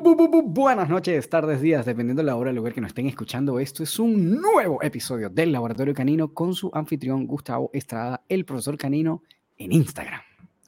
[0.00, 3.58] buenas noches, tardes, días, dependiendo de la hora, el lugar que nos estén escuchando.
[3.58, 8.76] Esto es un nuevo episodio del Laboratorio Canino con su anfitrión Gustavo Estrada, el profesor
[8.76, 9.22] canino,
[9.56, 10.20] en Instagram.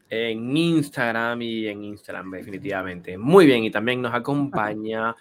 [0.09, 3.17] En Instagram y en Instagram, definitivamente.
[3.17, 5.15] Muy bien, y también nos acompaña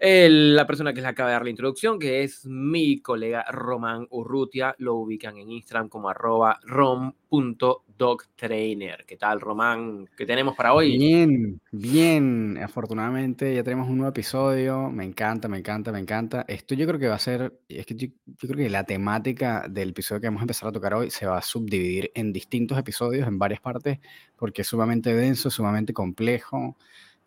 [0.00, 4.76] la persona que les acaba de dar la introducción, que es mi colega Román Urrutia,
[4.78, 9.04] lo ubican en Instagram como arroba rom.dogtrainer.
[9.06, 10.08] ¿Qué tal, Román?
[10.16, 10.96] ¿Qué tenemos para hoy?
[10.96, 12.60] Bien, bien.
[12.62, 14.88] Afortunadamente ya tenemos un nuevo episodio.
[14.90, 16.44] Me encanta, me encanta, me encanta.
[16.46, 19.66] Esto yo creo que va a ser, es que yo, yo creo que la temática
[19.68, 22.78] del episodio que vamos a empezar a tocar hoy se va a subdividir en distintos
[22.78, 23.98] episodios, en varias partes,
[24.36, 26.76] porque es sumamente denso, sumamente complejo.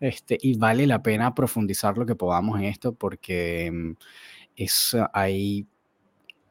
[0.02, 3.92] Este, y vale la pena profundizar lo que podamos en esto porque mm,
[4.56, 5.68] es, hay,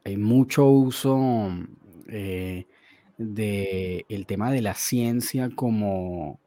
[0.05, 1.49] hay mucho uso
[2.07, 2.65] eh,
[3.17, 6.39] del tema de la ciencia como,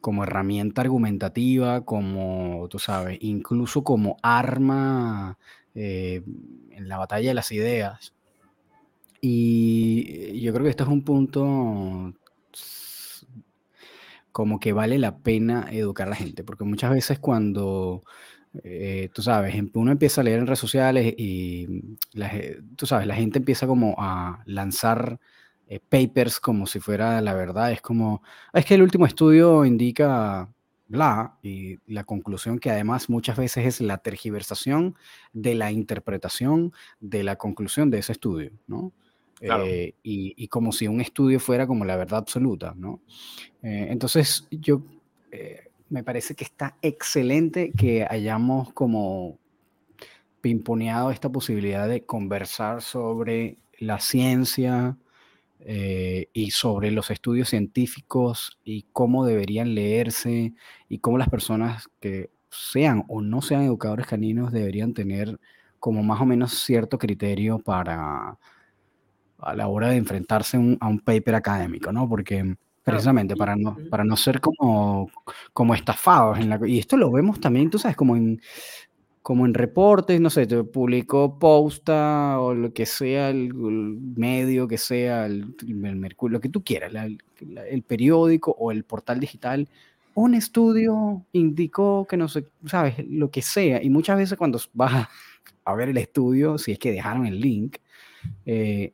[0.00, 5.38] como herramienta argumentativa, como, tú sabes, incluso como arma
[5.74, 6.22] eh,
[6.70, 8.14] en la batalla de las ideas.
[9.20, 12.14] Y yo creo que esto es un punto
[14.32, 18.02] como que vale la pena educar a la gente, porque muchas veces cuando,
[18.64, 21.68] eh, tú sabes, em, uno empieza a leer en redes sociales y
[22.12, 22.30] la,
[22.76, 25.20] tú sabes, la gente empieza como a lanzar
[25.68, 30.48] eh, papers como si fuera la verdad, es como, es que el último estudio indica
[30.88, 34.94] bla, y la conclusión que además muchas veces es la tergiversación
[35.32, 38.92] de la interpretación de la conclusión de ese estudio, ¿no?
[39.42, 43.00] Eh, y, como si un estudio fuera como la verdad absoluta, ¿no?
[43.62, 44.82] Eh, entonces, yo
[45.32, 49.38] eh, me parece que está excelente que hayamos como
[50.40, 54.96] pimponeado esta posibilidad de conversar sobre la ciencia
[55.64, 60.54] y sobre los estudios científicos y cómo deberían leerse
[60.88, 65.38] y cómo las personas que sean o no sean educadores caninos deberían tener
[65.78, 68.38] como más o menos cierto criterio para
[69.42, 72.08] a la hora de enfrentarse a un paper académico, ¿no?
[72.08, 75.10] Porque precisamente para no, para no ser como,
[75.52, 76.38] como estafados.
[76.38, 78.40] En la, y esto lo vemos también, tú sabes, como en,
[79.22, 84.78] como en reportes, no sé, te publicó Posta o lo que sea, el, medio que
[84.78, 89.68] sea, el, Mercurio, lo que tú quieras, el periódico o el portal digital.
[90.14, 93.82] Un estudio indicó que no sé, sabes, lo que sea.
[93.82, 95.08] Y muchas veces cuando vas
[95.64, 97.76] a ver el estudio, si es que dejaron el link,
[98.44, 98.92] eh,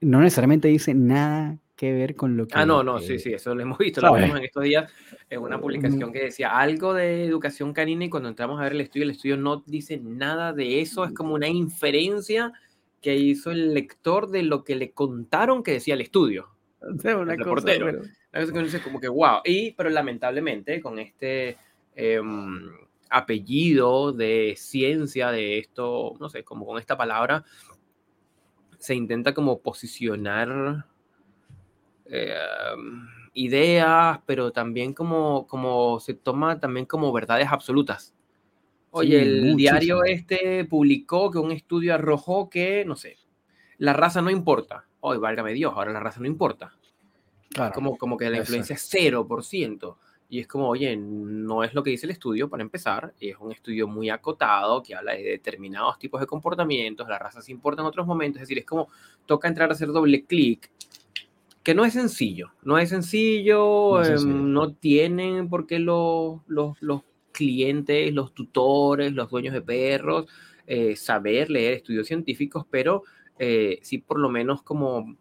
[0.00, 2.54] no necesariamente dice nada que ver con lo que...
[2.56, 4.92] Ah, no, no, sí, sí, eso lo hemos visto, lo vimos en estos días
[5.28, 8.82] en una publicación que decía algo de educación canina y cuando entramos a ver el
[8.82, 12.52] estudio, el estudio no dice nada de eso, es como una inferencia
[13.00, 16.50] que hizo el lector de lo que le contaron que decía el estudio.
[16.80, 17.88] una el reportero.
[17.88, 21.56] Una cosa que dice como que, wow, y, pero lamentablemente con este...
[21.94, 22.70] Em,
[23.12, 27.44] apellido de ciencia de esto, no sé, como con esta palabra,
[28.82, 30.86] se intenta como posicionar
[32.06, 32.34] eh,
[33.32, 38.12] ideas, pero también como, como se toma también como verdades absolutas.
[38.90, 43.18] Oye, el diario este publicó que un estudio arrojó que, no sé,
[43.78, 44.88] la raza no importa.
[44.98, 46.76] Hoy, válgame Dios, ahora la raza no importa.
[47.50, 49.96] Claro, como, como que la influencia es 0%.
[50.32, 53.52] Y es como, oye, no es lo que dice el estudio para empezar, es un
[53.52, 58.06] estudio muy acotado que habla de determinados tipos de comportamientos, las razas importan en otros
[58.06, 58.88] momentos, es decir, es como
[59.26, 60.70] toca entrar a hacer doble clic,
[61.62, 67.02] que no es sencillo, no es sencillo, no, em, tienen por qué los, los, los,
[67.30, 70.30] clientes, los tutores, los dueños de perros,
[70.66, 73.02] eh, saber leer estudios científicos, pero
[73.38, 75.14] eh, sí por lo menos como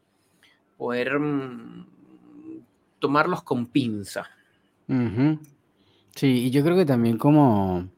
[0.78, 1.86] poder mm,
[3.00, 4.30] tomarlos con pinza.
[6.16, 7.90] Sí, y yo creo que también como...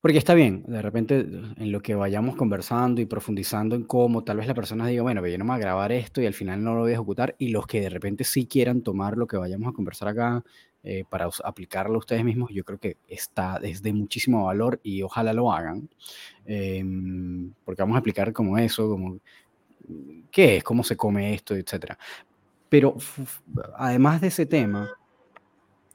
[0.00, 4.38] Porque está bien, de repente en lo que vayamos conversando y profundizando en cómo tal
[4.38, 6.62] vez la persona diga, bueno, yo no me voy a grabar esto y al final
[6.62, 9.36] no lo voy a ejecutar, y los que de repente sí quieran tomar lo que
[9.36, 10.42] vayamos a conversar acá
[10.82, 15.32] eh, para aplicarlo ustedes mismos, yo creo que está es de muchísimo valor y ojalá
[15.32, 15.88] lo hagan,
[16.46, 19.20] em, porque vamos a explicar como eso, como
[20.32, 21.96] qué es, cómo se come esto, etcétera.
[22.68, 22.96] Pero
[23.76, 24.90] además de ese tema,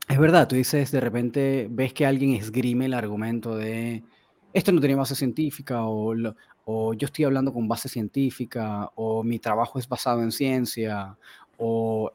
[0.08, 4.04] es verdad, tú dices, de repente ves que alguien esgrime el argumento de
[4.54, 6.16] esto no tiene base científica o,
[6.94, 11.18] yo estoy hablando con base científica o mi trabajo es basado en ciencia
[11.58, 12.12] o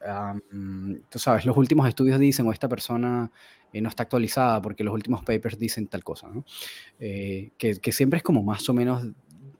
[1.09, 3.31] tú sabes, los últimos estudios dicen o esta persona
[3.73, 6.29] eh, no está actualizada porque los últimos papers dicen tal cosa.
[6.99, 9.03] Eh, que, que, siempre es como más o menos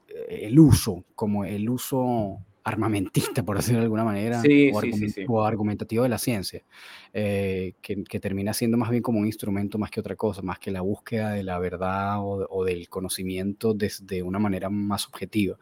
[0.07, 4.93] eh, el uso, como el uso armamentista, por decirlo de alguna manera, Sí, o, sí,
[4.93, 5.25] sí, sí.
[5.27, 6.63] o argumentativo de la ciencia,
[7.11, 10.59] eh, que, que termina siendo más bien como un instrumento más que otra cosa, más
[10.59, 15.57] que la búsqueda de la verdad o, o del conocimiento desde una manera más objetiva.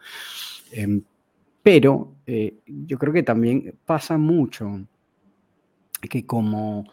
[0.71, 1.01] Em,
[1.63, 4.85] pero eh, yo creo que también pasa mucho
[6.09, 6.85] que como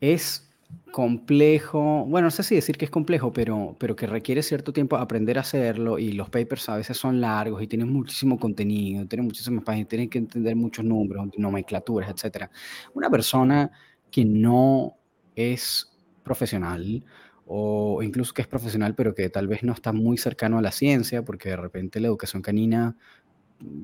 [0.00, 0.51] es
[0.92, 4.96] complejo, bueno, no sé si decir que es complejo, pero, pero que requiere cierto tiempo
[4.96, 9.26] aprender a hacerlo y los papers a veces son largos y tienen muchísimo contenido, tienen
[9.26, 12.48] muchísimas páginas, tienen que entender muchos números, nomenclaturas, etc.
[12.94, 13.70] Una persona
[14.10, 14.96] que no
[15.34, 15.90] es
[16.22, 17.02] profesional
[17.46, 20.70] o incluso que es profesional pero que tal vez no está muy cercano a la
[20.70, 22.96] ciencia porque de repente la educación canina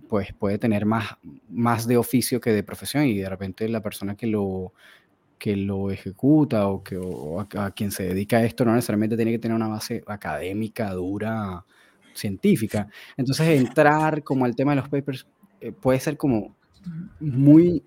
[0.09, 1.17] pues puede tener más,
[1.49, 4.73] más de oficio que de profesión y de repente la persona que lo,
[5.39, 6.99] que lo ejecuta o, que,
[7.59, 11.65] a, quien se dedica a esto no necesariamente tiene que tener una base académica dura,
[12.15, 12.89] científica.
[13.17, 15.27] Entonces entrar como al tema de los papers
[15.61, 16.57] eh, puede ser como
[17.21, 17.83] muy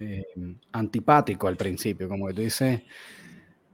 [0.00, 0.24] eh,
[0.72, 2.82] antipático al principio, como que tú dices,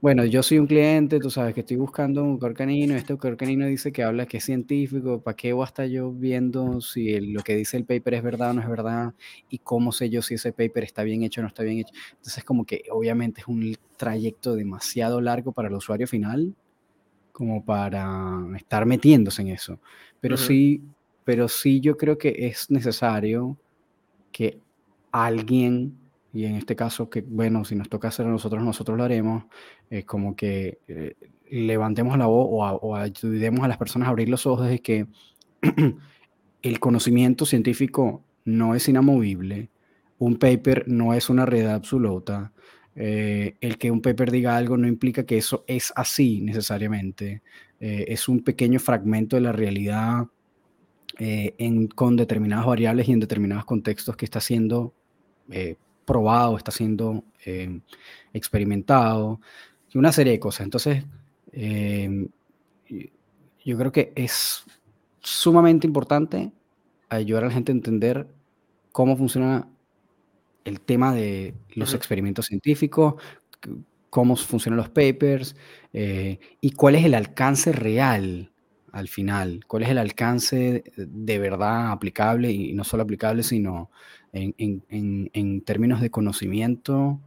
[0.03, 3.37] bueno, yo soy un cliente, tú sabes que estoy buscando un bucador canino, este bucador
[3.37, 7.21] canino dice que habla que es científico, ¿para qué voy a estar yo viendo si
[7.21, 9.13] lo que dice el paper es verdad o no es verdad?
[9.47, 11.93] ¿Y cómo sé yo si ese paper está bien hecho o no está bien hecho?
[12.17, 16.53] Entonces, como que obviamente es un trayecto demasiado largo para el usuario final,
[17.31, 19.79] como para estar metiéndose en eso.
[20.19, 20.81] Pero sí,
[21.23, 23.57] pero sí yo creo que es necesario
[24.33, 24.59] que
[25.13, 26.02] alguien
[26.33, 29.43] y en este caso que, bueno, si nos toca hacer a nosotros, nosotros lo haremos,
[29.89, 31.15] es como que eh,
[31.51, 35.05] levantemos la voz o, ayudemos a las personas a abrir los ojos de que
[36.63, 39.69] el conocimiento científico no es inamovible,
[40.17, 42.51] un paper no es una realidad absoluta,
[42.95, 47.43] eh, el que un paper diga algo no implica que eso es así necesariamente,
[47.79, 50.25] eh, es un pequeño fragmento de la realidad
[51.19, 54.95] en, con determinadas variables y en determinados contextos que está siendo
[56.05, 57.79] probado, está siendo eh,
[58.33, 59.39] experimentado,
[59.91, 60.65] y una serie de cosas.
[60.65, 61.05] Entonces,
[61.51, 62.27] eh,
[63.63, 64.63] yo creo que es
[65.19, 66.51] sumamente importante
[67.09, 68.27] ayudar a la gente a entender
[68.91, 69.67] cómo funciona
[70.65, 73.15] el tema de los experimentos científicos,
[74.09, 75.55] cómo funcionan los papers
[75.91, 78.52] eh, y cuál es el alcance real
[78.93, 83.89] al final, cuál es el alcance de verdad aplicable y no solo aplicable, sino
[84.31, 87.19] en, términos de conocimiento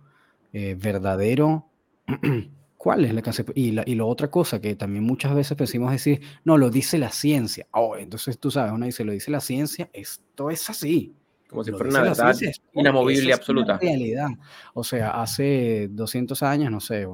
[0.53, 1.67] eh, verdadero,
[2.77, 3.45] ¿cuál es la alcance?
[3.57, 6.99] Y, la, y la otra cosa que también muchas veces decimos decir, no, lo dice
[6.99, 7.67] la ciencia.
[7.73, 11.15] Oh, entonces tú sabes, una dice, lo dice la ciencia, esto es así.
[11.49, 12.37] Como si fuera una verdad
[12.75, 13.79] inamovible y absoluta.
[13.79, 14.29] realidad.
[14.73, 17.09] O sea, hace 200 años, no sé,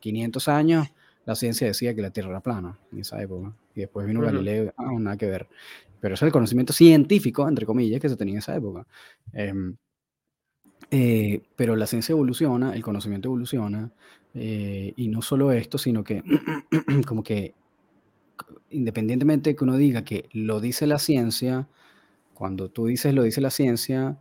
[0.00, 0.88] 500 años,
[1.28, 3.54] la ciencia decía que la Tierra era plana en esa época.
[3.74, 5.46] Y después vino Galileo, ah, nada que ver
[6.00, 8.86] pero es el conocimiento científico, entre comillas, que se tenía en esa época.
[9.32, 9.76] Em,
[10.90, 13.90] eh, pero la ciencia evoluciona, el conocimiento evoluciona,
[14.34, 16.22] eh, y no solo esto, sino que
[17.06, 17.54] como que
[18.70, 21.68] independientemente de que uno diga que lo dice la ciencia,
[22.34, 24.18] cuando tú dices lo dice la ciencia,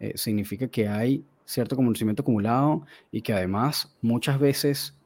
[0.00, 4.96] eh, significa que hay cierto conocimiento acumulado y que además muchas veces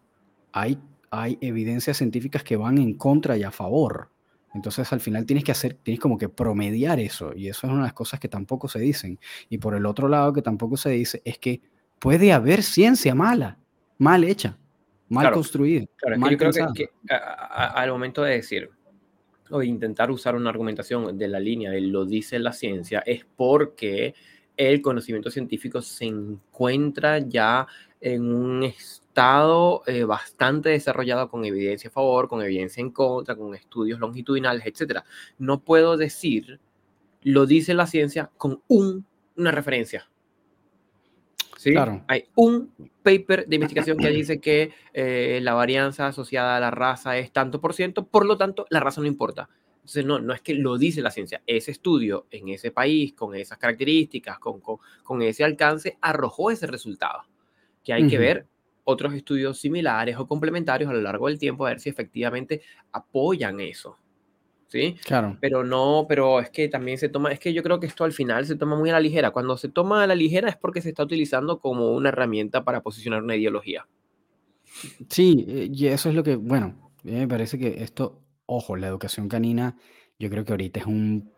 [0.52, 0.78] hay,
[1.20, 4.10] hay evidencias científicas que van en contra y a favor.
[4.54, 7.82] Entonces al final tienes que hacer, tienes como que promediar eso y eso es una
[7.82, 9.18] de las cosas que tampoco se dicen.
[9.48, 11.60] Y por el otro lado que tampoco se dice es que
[11.98, 13.58] puede haber ciencia mala,
[13.98, 14.56] mal hecha,
[15.08, 15.86] mal construida.
[15.96, 18.70] Claro, mal yo creo que, al momento de decir
[19.50, 24.14] o intentar usar una argumentación de la línea de lo dice la ciencia es porque
[24.56, 27.66] el conocimiento científico se encuentra ya
[28.00, 29.03] en un estado
[29.86, 35.00] eh, bastante desarrollado con evidencia a favor, con evidencia en contra, con estudios longitudinales, etc.
[35.38, 36.60] No puedo decir,
[37.22, 39.06] lo dice la ciencia, con un,
[39.36, 40.08] una referencia.
[41.56, 41.72] ¿Sí?
[41.72, 42.04] Claro.
[42.08, 47.16] Hay un paper de investigación que dice que eh, la varianza asociada a la raza
[47.16, 49.48] es tanto por ciento, por lo tanto, la raza no importa.
[49.76, 53.34] Entonces, no, no es que lo dice la ciencia, ese estudio en ese país, con
[53.34, 57.22] esas características, con, con, ese alcance, arrojó ese resultado.
[57.82, 58.46] Que hay que ver
[58.84, 62.62] otros estudios similares o complementarios a lo largo del tiempo, a ver si efectivamente
[62.92, 63.98] apoyan eso.
[64.68, 64.96] ¿Sí?
[65.04, 65.38] Claro.
[65.40, 68.12] Pero no, pero es que también se toma, es que yo creo que esto al
[68.12, 69.30] final se toma muy a la ligera.
[69.30, 72.82] Cuando se toma a la ligera es porque se está utilizando como una herramienta para
[72.82, 73.86] posicionar una ideología.
[75.08, 79.28] Sí, eh, y eso es lo que, bueno, me parece que esto ojo, la educación
[79.28, 79.76] canina,
[80.18, 81.32] yo creo que ahorita es un,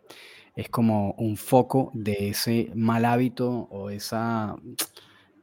[0.54, 4.56] es como un foco de ese mal hábito o esa,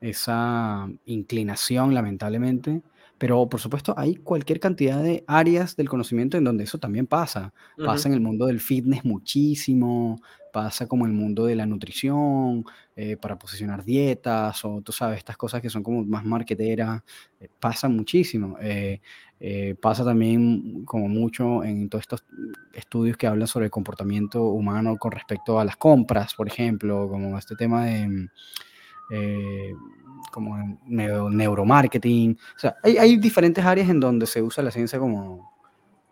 [0.03, 2.81] esa inclinación, lamentablemente.
[3.17, 7.53] Pero por supuesto hay cualquier cantidad de áreas del conocimiento en donde eso también pasa.
[7.77, 10.19] Pasa en el mundo del fitness muchísimo,
[10.51, 12.65] pasa como el mundo de la nutrición,
[12.97, 17.01] eh, para posicionar dietas o tú sabes, estas cosas que son como más marketeras,
[17.39, 18.57] eh, pasa muchísimo.
[19.79, 22.23] pasa también como mucho en todos estos
[22.73, 27.37] estudios que hablan sobre el comportamiento humano con respecto a las compras, por ejemplo, como
[27.37, 28.29] este tema de
[30.31, 32.37] como neuromarketing.
[32.55, 35.53] O sea, hay, hay, diferentes áreas en donde se usa la ciencia como,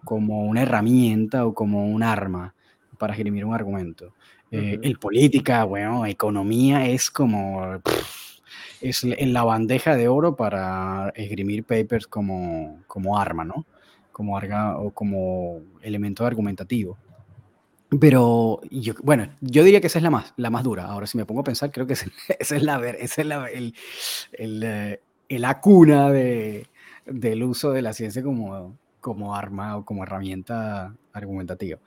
[0.03, 2.53] como una herramienta o como un arma
[2.97, 4.13] para esgrimir un argumento.
[4.51, 7.81] Eh, el política, bueno, economía es como...
[8.81, 13.65] es en la bandeja de oro para esgrimir papers como, como arma, ¿no?
[14.11, 16.97] Como, arga, o como elemento argumentativo.
[17.99, 20.85] Pero, yo, bueno, yo diría que esa es la más, la más dura.
[20.85, 21.93] Ahora, si me pongo a pensar, creo que
[22.39, 23.75] esa, es la, esa es la, el,
[24.31, 26.67] el, eh, la cuna de,
[27.05, 31.79] del uso de la ciencia como, como arma o como herramienta argumentativa.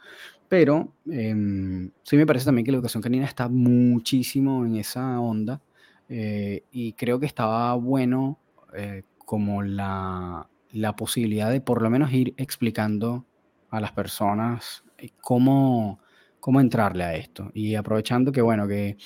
[0.49, 5.61] Pero em, sí me parece también que la educación canina está muchísimo en esa onda
[6.09, 8.39] eh, y creo que estaba bueno
[8.75, 13.25] eh, como la, la, posibilidad de por lo menos ir explicando
[13.71, 16.01] a las personas eh, cómo,
[16.41, 17.51] cómo entrarle a esto.
[17.55, 18.97] Y aprovechando que, bueno, que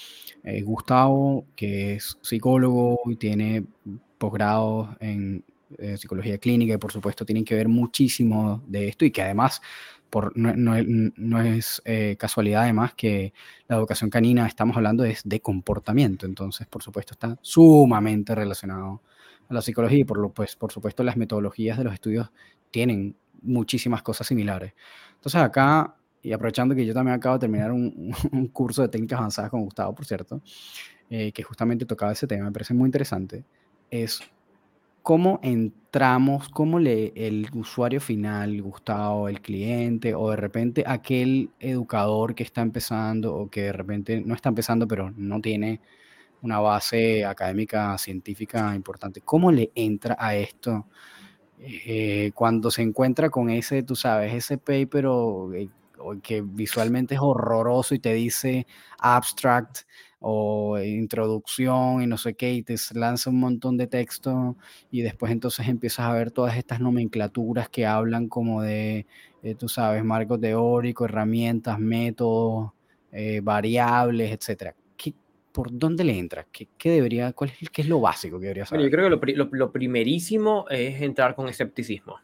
[0.64, 3.64] Gustavo, que es psicólogo y tiene
[4.18, 5.44] posgrado en
[5.98, 9.60] psicología clínica y por supuesto tienen que ver muchísimo de esto y que además
[10.10, 13.32] por, no, es eh, casualidad además que
[13.68, 19.02] la educación canina, estamos hablando es de comportamiento, entonces por supuesto está sumamente relacionado
[19.48, 22.30] a la psicología y por, lo, pues, por supuesto las metodologías de los estudios
[22.70, 24.74] tienen muchísimas cosas similares.
[25.14, 29.50] Entonces acá, y aprovechando que yo también acabo de terminar un, curso de técnicas avanzadas
[29.50, 30.42] con Gustavo, por cierto,
[31.10, 33.44] eh, que justamente tocaba ese tema, me parece muy interesante,
[33.90, 34.20] es
[35.02, 42.34] cómo entramos, cómo le, el usuario final, Gustavo, el cliente, o de repente aquel educador
[42.34, 45.80] que está empezando o que de repente no está empezando, pero no tiene
[46.42, 50.86] una base académica, científica importante, ¿cómo le entra a esto?
[51.60, 55.06] Eh, cuando se encuentra con ese, tú sabes, ese paper
[55.54, 58.66] eh, o que visualmente es horroroso y te dice
[58.98, 59.78] abstract
[60.20, 64.56] o introducción y no sé qué, y te lanza un montón de texto
[64.90, 69.06] y después entonces empiezas a ver todas estas nomenclaturas que hablan como de,
[69.42, 72.72] eh, tú sabes, marco teórico, herramientas, métodos,
[73.42, 74.74] variables, etcétera.
[75.58, 76.46] ¿Por dónde le entra?
[76.52, 78.84] ¿Qué, qué debería, cuál es, qué es lo básico que debería saber?
[78.84, 82.20] yo creo que lo, lo, primerísimo es entrar con escepticismo.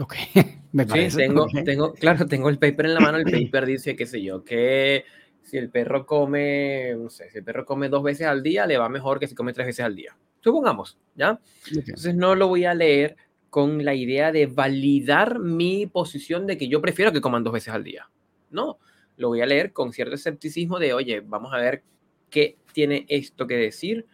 [0.00, 0.16] Ok,
[0.72, 1.10] me parece.
[1.10, 4.20] Sí, tengo, tengo, claro, tengo el paper en la mano, el paper dice, qué sé
[4.20, 5.04] yo, que
[5.44, 8.78] si el perro come, no sé, si el perro come dos veces al día, le
[8.78, 10.16] va mejor que si come tres veces al día.
[10.40, 11.38] Supongamos, ¿ya?
[11.70, 13.16] Entonces no lo voy a leer
[13.48, 17.72] con la idea de validar mi posición de que yo prefiero que coman dos veces
[17.72, 18.10] al día.
[18.50, 18.80] No,
[19.16, 21.82] lo voy a leer con cierto escepticismo de, oye, vamos a ver
[22.30, 24.06] qué tiene esto que decir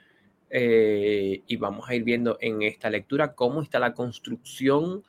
[0.50, 5.02] eh, y vamos a ir viendo en esta lectura cómo está la construcción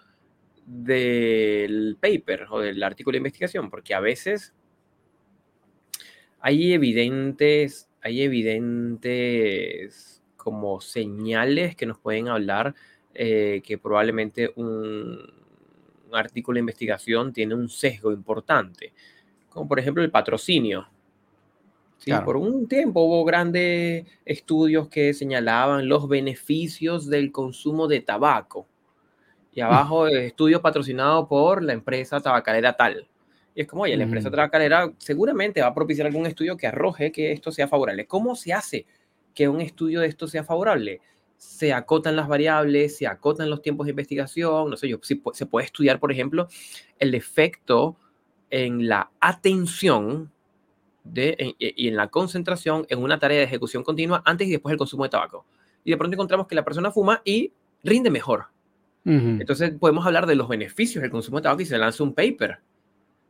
[0.66, 4.54] del paper o del artículo de investigación, porque a veces
[6.40, 12.76] hay evidentes, hay evidentes como señales que nos pueden hablar
[13.14, 15.44] eh, que probablemente un,
[16.12, 18.94] artículo de investigación tiene un sesgo importante,
[19.53, 20.88] como por ejemplo el patrocinio.
[22.00, 22.12] ¿Sí?
[22.25, 28.67] Por un tiempo hubo grandes estudios que señalaban los beneficios del consumo de tabaco.
[29.53, 29.65] Y mm.
[29.65, 33.07] abajo, estudio patrocinado por la empresa tabacalera tal.
[33.55, 37.12] Y es como, oye, la empresa tabacalera seguramente va a propiciar algún estudio que arroje
[37.12, 38.07] que esto sea favorable.
[38.07, 38.86] ¿Cómo se hace
[39.33, 41.01] que un estudio de esto sea favorable?
[41.38, 45.45] Se acotan las variables, se acotan los tiempos de investigación, no sé yo, si, se
[45.45, 46.48] puede estudiar, por ejemplo,
[46.98, 47.98] el efecto
[48.53, 50.31] en la atención
[51.03, 54.77] de, y en la concentración en una tarea de ejecución continua antes y después del
[54.77, 55.43] consumo de tabaco.
[55.83, 57.51] Y de pronto encontramos que la persona fuma y
[57.83, 58.45] rinde mejor.
[59.05, 62.60] Entonces podemos hablar de los beneficios del consumo de tabaco y se lanza un paper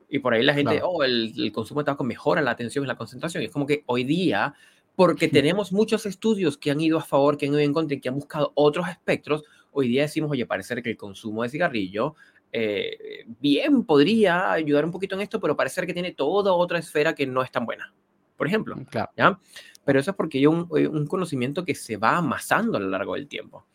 [0.09, 2.95] y por ahí la gente, oh, el, consumo de tabaco mejora la atención y la
[2.95, 3.41] concentración.
[3.41, 4.53] Y es como que hoy día,
[4.95, 7.99] porque tenemos muchos estudios que han ido a favor, que han ido en contra y
[8.01, 12.13] que han buscado otros espectros, hoy día decimos, oye, parece que el consumo de cigarrillo
[12.53, 17.13] eh, bien podría ayudar un poquito en esto, pero parece que tiene toda otra esfera
[17.13, 17.93] que no es tan buena.
[18.38, 19.12] Por ejemplo, claro.
[19.17, 19.39] ¿ya?
[19.83, 23.15] Pero eso es porque hay un, un conocimiento que se va amasando a lo largo
[23.15, 23.65] del tiempo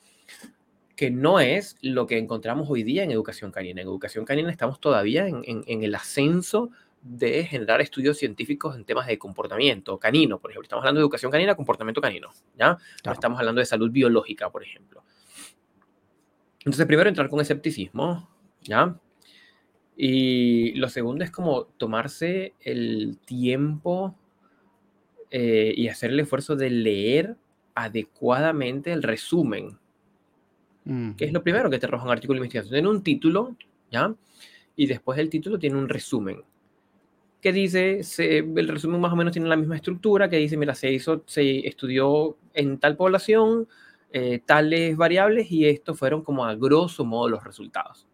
[0.98, 3.80] que no es lo que encontramos hoy día en educación canina.
[3.80, 6.70] En educación canina estamos todavía en, el ascenso
[7.02, 10.64] de generar estudios científicos en temas de comportamiento canino, por ejemplo.
[10.64, 12.76] Estamos hablando de educación canina, comportamiento canino, ¿ya?
[13.04, 15.04] No estamos hablando de salud biológica, por ejemplo.
[16.58, 18.28] Entonces, primero entrar con escepticismo,
[18.62, 18.98] ¿ya?
[19.96, 24.14] Y lo segundo es como tomarse el tiempo
[25.30, 27.36] eh, y hacer el esfuerzo de leer
[27.74, 29.78] adecuadamente el resumen,
[31.18, 32.72] que es lo primero que te arroja un artículo de investigación.
[32.72, 33.56] Tiene un título,
[33.90, 34.14] ¿ya?
[34.74, 36.42] Y después del título tiene un resumen
[37.40, 40.92] que dice, el resumen más o menos tiene la misma estructura, que dice, mira, se
[40.92, 43.68] hizo, se estudió en tal población,
[44.12, 48.07] eh, tales variables y estos fueron como a grosso modo los resultados.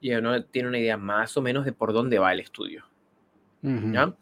[0.00, 2.84] Y uno tiene una idea más o menos de por dónde va el estudio.
[3.62, 4.14] ¿Ya?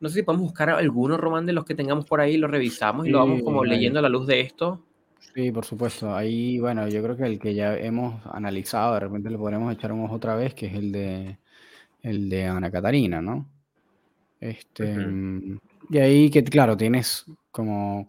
[0.00, 3.06] No sé si podemos buscar algunos, Román, de los que tengamos por ahí, lo revisamos
[3.06, 4.84] y lo vamos como leyendo a la luz de esto.
[5.34, 6.14] Sí, por supuesto.
[6.14, 9.92] Ahí, bueno, yo creo que el que ya hemos analizado, de repente le podremos echar
[9.92, 11.38] un ojo otra vez, que es el de,
[12.02, 13.46] el de Ana Catarina, ¿no?
[14.40, 15.58] Este, mm,
[15.90, 18.06] Y ahí que, claro, tienes como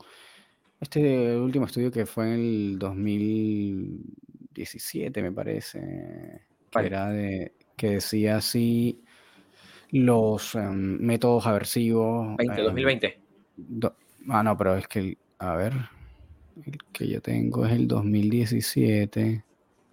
[0.79, 8.37] este último estudio que fue en el 2017, me parece, que era de, que decía
[8.37, 9.01] así
[9.91, 12.35] los em, métodos aversivos.
[12.37, 13.19] 20, 2020.
[14.29, 15.73] ah, no, pero es que, a ver,
[16.65, 19.43] el que yo tengo es el 2017.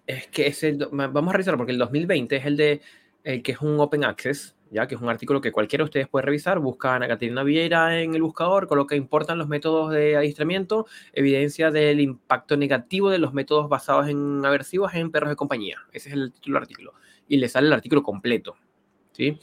[0.05, 2.81] Es que es el, vamos a revisar porque el 2020 es el de,
[3.23, 6.07] el que es un open access, ya que es un artículo que cualquiera de ustedes
[6.07, 6.59] puede revisar.
[6.59, 11.71] Busca a Ana Caterina Vieira en el buscador, coloca importan los métodos de adiestramiento, evidencia
[11.71, 15.77] del impacto negativo de los métodos basados en aversivos en perros de compañía.
[15.91, 16.93] Ese es el título del artículo.
[17.27, 18.55] Y le sale el artículo completo.
[19.11, 19.39] ¿sí?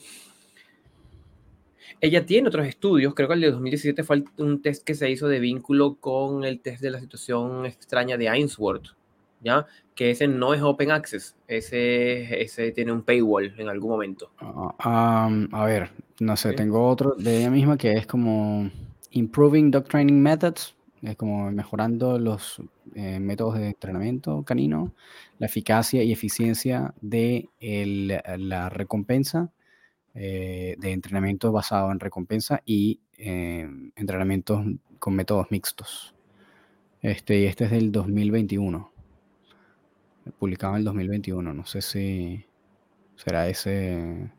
[2.00, 5.28] Ella tiene otros estudios, creo que el de 2017 fue un test que se hizo
[5.28, 8.88] de vínculo con el test de la situación extraña de Ainsworth,
[9.44, 9.66] ¿ya?
[9.94, 14.30] Que ese no es open access, ese, ese tiene un paywall en algún momento.
[14.40, 18.70] Ah, a ver, no sé, tengo otro de ella misma que es como
[19.10, 22.60] Improving Dog Training Methods, es como mejorando los
[22.94, 24.94] eh, métodos de entrenamiento canino,
[25.38, 29.52] la eficacia y eficiencia de la recompensa
[30.16, 34.64] eh, de entrenamiento basado en recompensa y eh, entrenamientos
[35.00, 36.14] con métodos mixtos.
[37.02, 38.92] Este, y este es del 2021.
[40.38, 41.54] Publicado en el 2021.
[41.54, 42.44] No sé si
[43.16, 44.30] será ese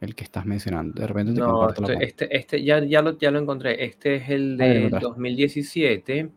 [0.00, 1.00] el que estás mencionando.
[1.00, 3.84] De repente te no, este, este, este, ya, ya, lo, ya lo encontré.
[3.84, 6.30] Este es el de 2017.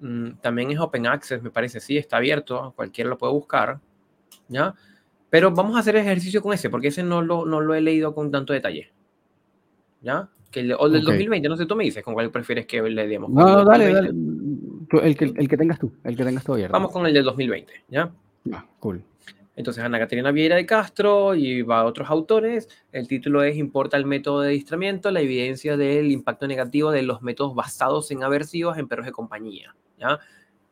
[0.00, 1.80] Mm, también es Open Access, me parece.
[1.80, 2.72] Sí, está abierto.
[2.76, 3.80] Cualquiera lo puede buscar.
[4.48, 4.74] ¿Ya?
[5.30, 8.14] Pero vamos a hacer ejercicio con ese, porque ese no lo, no lo he leído
[8.14, 8.92] con tanto detalle.
[10.02, 10.28] ¿Ya?
[10.50, 13.08] Que el, o del 2020, no sé, tú me dices con cuál prefieres que le
[13.08, 13.30] demos.
[13.30, 14.10] No, dale, dale.
[15.02, 16.72] El que, el que tengas tú, el que tengas tú abierto.
[16.72, 18.10] Vamos con el del 2020, ¿ya?
[18.52, 19.02] Ah, cool.
[19.56, 22.68] Entonces, Ana Caterina Vieira de Castro y va a otros autores.
[22.92, 27.22] El título es Importa el método de distramiento, la evidencia del impacto negativo de los
[27.22, 29.74] métodos basados en aversivos en perros de compañía.
[29.98, 30.20] ¿ya?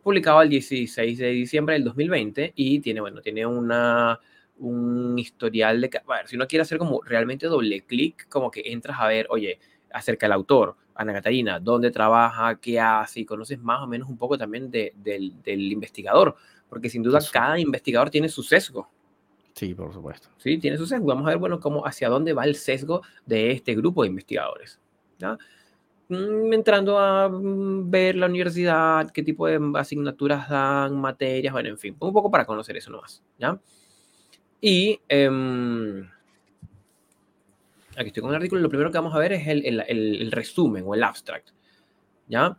[0.03, 4.21] Publicado el 16 de diciembre del 2020 y tiene, bueno, tiene una,
[4.59, 5.91] un historial de...
[6.07, 9.27] A ver, si uno quiere hacer como realmente doble clic, como que entras a ver,
[9.31, 9.59] oye,
[9.93, 14.17] acerca del autor, Ana Catarina, dónde trabaja, qué hace, y conoces más o menos un
[14.17, 16.37] poco también de, del, del, investigador,
[16.69, 18.89] porque sin duda cada investigador tiene su sesgo.
[19.55, 20.29] Sí, por supuesto.
[20.37, 21.07] Sí, tiene su sesgo.
[21.07, 24.81] Vamos a ver, bueno, cómo, hacia dónde va el sesgo de este grupo de investigadores.
[25.19, 25.39] ¿ya?
[26.09, 31.79] Mm, entrando a mm, ver la universidad, qué tipo de asignaturas dan, materias, bueno, en
[31.79, 33.59] fin, un poco para conocer eso nomás, ¿ya?
[34.61, 36.09] Y em,
[37.97, 38.61] aquí estoy con el artículo.
[38.61, 41.51] Lo primero que vamos a ver es el, resumen o el abstract,
[42.29, 42.57] ¿ya?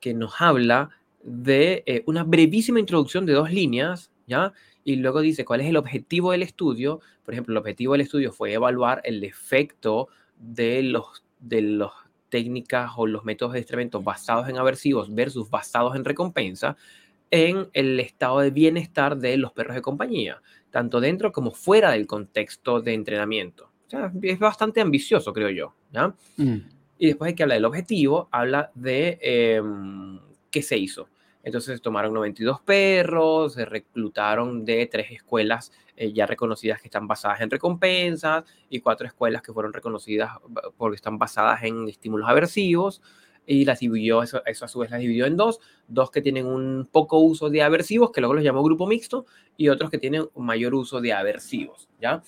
[0.00, 0.90] Que nos habla
[1.22, 4.52] de eh, una brevísima introducción de dos líneas, ¿ya?
[4.84, 7.00] Y luego dice cuál es el objetivo del estudio.
[7.24, 11.92] Por ejemplo, el objetivo del estudio fue evaluar el efecto de los, de los
[12.28, 16.76] técnicas o los métodos de instrumentos basados en aversivos versus basados en recompensa
[17.30, 22.06] en el estado de bienestar de los perros de compañía tanto dentro como fuera del
[22.06, 23.67] contexto de entrenamiento.
[23.88, 25.74] O sea, es bastante ambicioso, creo yo.
[25.90, 26.14] ¿ya?
[26.36, 26.58] Mm.
[26.98, 30.20] Y después de que habla del objetivo, habla de em,
[30.50, 31.08] qué se hizo.
[31.42, 37.40] Entonces tomaron 92 perros, se reclutaron de tres escuelas eh, ya reconocidas que están basadas
[37.40, 40.32] en recompensas y cuatro escuelas que fueron reconocidas
[40.76, 43.00] porque están basadas en estímulos aversivos
[43.46, 46.44] y las dividió, eso, eso, a su vez las dividió en dos, dos que tienen
[46.44, 49.24] un poco uso de aversivos, que luego los llamó grupo mixto,
[49.56, 52.22] y otros que tienen un mayor uso de aversivos, ¿ya?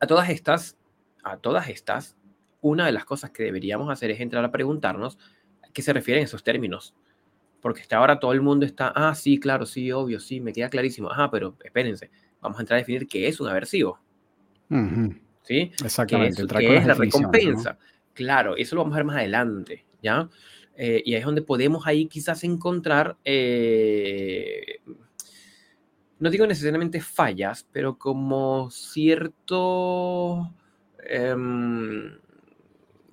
[0.00, 0.76] A todas estas,
[1.22, 2.16] a todas estas,
[2.60, 5.18] una de las cosas que deberíamos hacer es entrar a preguntarnos
[5.62, 6.94] a qué se refieren esos términos.
[7.60, 10.70] Porque hasta ahora todo el mundo está, ah, sí, claro, sí, obvio, sí, me queda
[10.70, 11.10] clarísimo.
[11.10, 12.10] Ajá, pero espérense,
[12.40, 14.00] vamos a entrar a definir qué es un aversivo.
[15.42, 15.72] ¿Sí?
[15.84, 16.46] Exactamente.
[16.46, 17.78] ¿Qué es, la recompensa?
[18.14, 20.28] Claro, eso lo vamos a ver más adelante, ¿ya?
[20.76, 24.80] Eh, y ahí es donde podemos ahí quizás encontrar, eh,
[26.20, 30.52] no digo necesariamente fallas, pero como cierto,
[31.08, 32.18] em,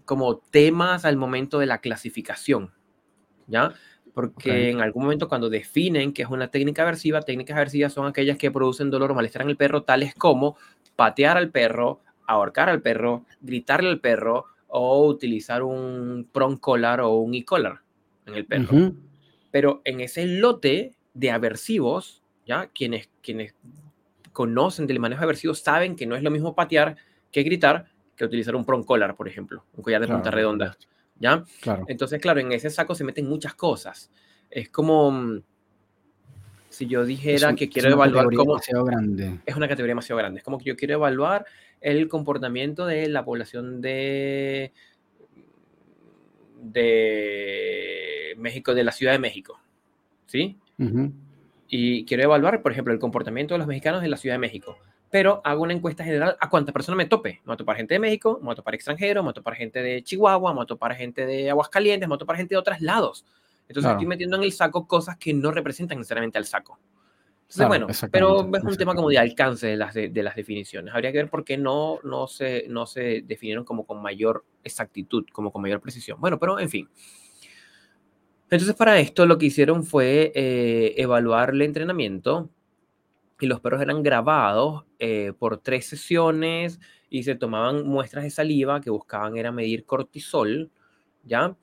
[0.03, 2.73] como temas al momento de la clasificación,
[3.47, 3.73] ¿ya?
[4.13, 8.37] Porque en algún momento cuando definen que es una técnica aversiva, técnicas aversivas son aquellas
[8.37, 10.57] que producen dolor o malestar en el perro, tales como
[10.95, 17.11] patear al perro, ahorcar al perro, gritarle al perro o utilizar un prong collar o
[17.11, 17.81] un e-collar
[18.25, 18.91] en el perro.
[19.51, 22.69] Pero en ese lote de aversivos, ¿ya?
[22.73, 23.53] Quienes, quienes
[24.31, 26.95] conocen del manejo aversivo saben que no es lo mismo patear
[27.31, 30.75] que gritar que utilizar un prong collar, por ejemplo, un collar de punta redonda.
[31.19, 31.43] ¿Ya?
[31.61, 31.85] Claro.
[31.87, 34.11] Entonces, claro, en ese saco se meten muchas cosas.
[34.49, 35.41] Es como mm,
[36.69, 38.59] si yo dijera que quiero evaluar cómo...
[38.85, 39.39] Grande.
[39.45, 40.39] Es una categoría demasiado grande.
[40.39, 41.45] Es como que yo quiero evaluar
[41.81, 44.73] el comportamiento de la población de,
[46.61, 49.59] de México, de la Ciudad de México.
[50.27, 50.57] ¿Sí?
[51.67, 54.77] Y quiero evaluar, por ejemplo, el comportamiento de los mexicanos en la Ciudad de México.
[55.09, 57.39] Pero hago una encuesta general a cuántas personas me tope.
[57.43, 59.33] Me voy a topar gente de México, me voy a topar extranjeros, me voy a
[59.33, 62.37] topar gente de Chihuahua, me voy a topar gente de Aguascalientes, me voy a topar
[62.37, 63.25] gente de otros lados.
[63.67, 66.79] Entonces estoy metiendo en el saco cosas que no representan necesariamente al saco.
[67.49, 70.93] Entonces, bueno, pero es un tema como de alcance de las, de, las definiciones.
[70.93, 75.25] Habría que ver por qué no, no, se, no se definieron como con mayor exactitud,
[75.31, 76.19] como con mayor precisión.
[76.19, 76.89] Bueno, pero en fin.
[78.49, 82.49] Entonces, para esto lo que hicieron fue eh, evaluar el entrenamiento
[83.39, 86.79] y los perros eran grabados eh, por tres sesiones
[87.09, 90.71] y se tomaban muestras de saliva que buscaban era medir cortisol,
[91.23, 91.55] ¿ya?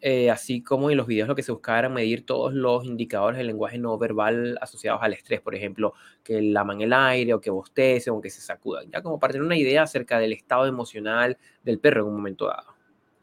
[0.00, 3.38] Eh, así como en los videos lo que se buscaba era medir todos los indicadores
[3.38, 7.50] del lenguaje no verbal asociados al estrés, por ejemplo, que laman el aire o que
[7.50, 11.38] bostecen o que se sacudan, ya como para tener una idea acerca del estado emocional
[11.62, 12.74] del perro en un momento dado.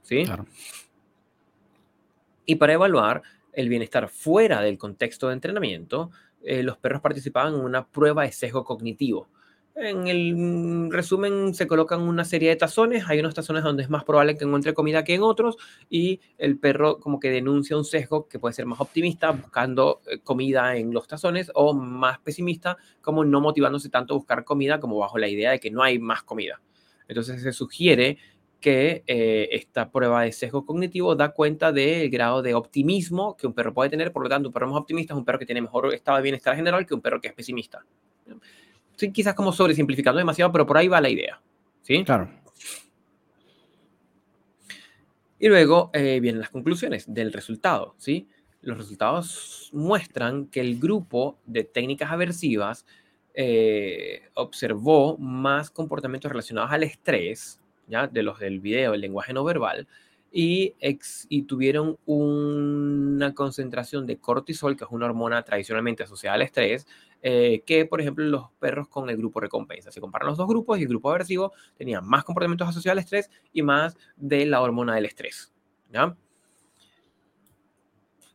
[0.01, 0.25] ¿Sí?
[0.25, 0.45] Claro.
[2.45, 3.21] Y para evaluar
[3.54, 6.12] el bienestar fuera del contexto de entrenamiento,
[6.43, 9.27] eh, los perros participaban en una prueba de sesgo cognitivo
[9.75, 14.04] en el resumen se colocan una serie de tazones, hay unos tazones donde es más
[14.04, 15.58] probable que encuentre comida que en otros
[15.89, 20.19] y el perro como que denuncia un sesgo que puede ser más optimista buscando eh,
[20.19, 24.97] comida en los tazones o más pesimista como no motivándose tanto a buscar comida como
[24.97, 26.62] bajo la idea de que no hay más comida.
[27.08, 28.17] Entonces se sugiere
[28.62, 33.54] que eh, esta prueba de sesgo cognitivo da cuenta del grado de optimismo que un
[33.54, 35.62] perro puede tener, por lo tanto un perro más optimista es un perro que tiene
[35.62, 37.84] mejor estado de bienestar general que un perro que es pesimista
[39.02, 41.41] estoy quizás como sobresimplificando demasiado, pero por ahí va la idea.
[41.82, 42.04] ¿Sí?
[42.04, 42.30] Claro.
[45.39, 48.28] Y luego eh, vienen las conclusiones del resultado, ¿sí?
[48.62, 52.86] Los resultados muestran que el grupo de técnicas aversivas
[53.34, 57.60] eh, observó más comportamientos relacionados al estrés,
[58.12, 59.88] De los del video, el lenguaje no verbal,
[60.32, 60.75] y,
[61.27, 66.88] y tuvieron una concentración de cortisol, que es una hormona tradicionalmente asociada al estrés,
[67.21, 69.91] eh, que, por ejemplo, los perros con el grupo recompensa.
[69.91, 73.30] Se comparan los dos grupos y el grupo aversivo tenía más comportamientos asociados al estrés
[73.51, 75.54] y más de la hormona del estrés.
[75.91, 76.15] ¿ya?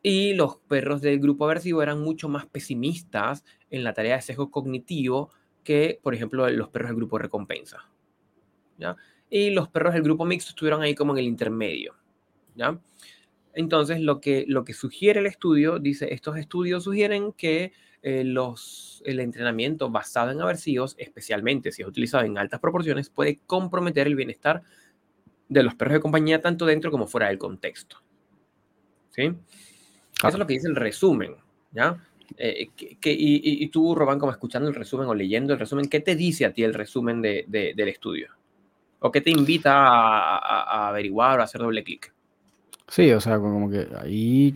[0.03, 4.51] Y los perros del grupo aversivo eran mucho más pesimistas en la tarea de sesgo
[4.51, 5.31] cognitivo
[5.63, 7.89] que, por ejemplo, los perros del grupo recompensa.
[8.77, 8.95] ¿ya?
[9.29, 11.95] Y los perros del grupo mixto estuvieron ahí como en el intermedio.
[12.55, 12.79] ¿ya?
[13.53, 19.01] Entonces, lo que, lo que sugiere el estudio, dice, estos estudios sugieren que eh, los,
[19.05, 24.15] el entrenamiento basado en aversivos, especialmente si es utilizado en altas proporciones, puede comprometer el
[24.15, 24.61] bienestar
[25.49, 27.97] de los perros de compañía tanto dentro como fuera del contexto.
[29.09, 29.23] ¿Sí?
[29.23, 31.35] Eso es lo que dice el resumen,
[31.71, 32.03] ¿ya?
[32.37, 36.15] Eh, que, y, tú, Robán, como escuchando el resumen o leyendo el resumen, ¿qué te
[36.15, 38.36] dice a ti el resumen de, del estudio?
[38.99, 42.13] ¿O qué te invita a, a averiguar o a hacer doble clic?
[42.87, 44.55] Sí, o sea, como que ahí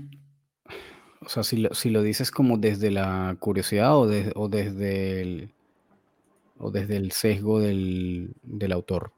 [1.24, 5.52] o sea, si lo, si lo dices como desde la curiosidad o, o desde el,
[6.58, 9.12] o desde el sesgo del, del autor.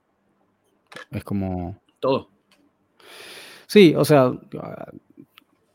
[1.12, 1.82] Es como...
[2.00, 2.30] Todo.
[3.68, 4.34] Sí, o sea,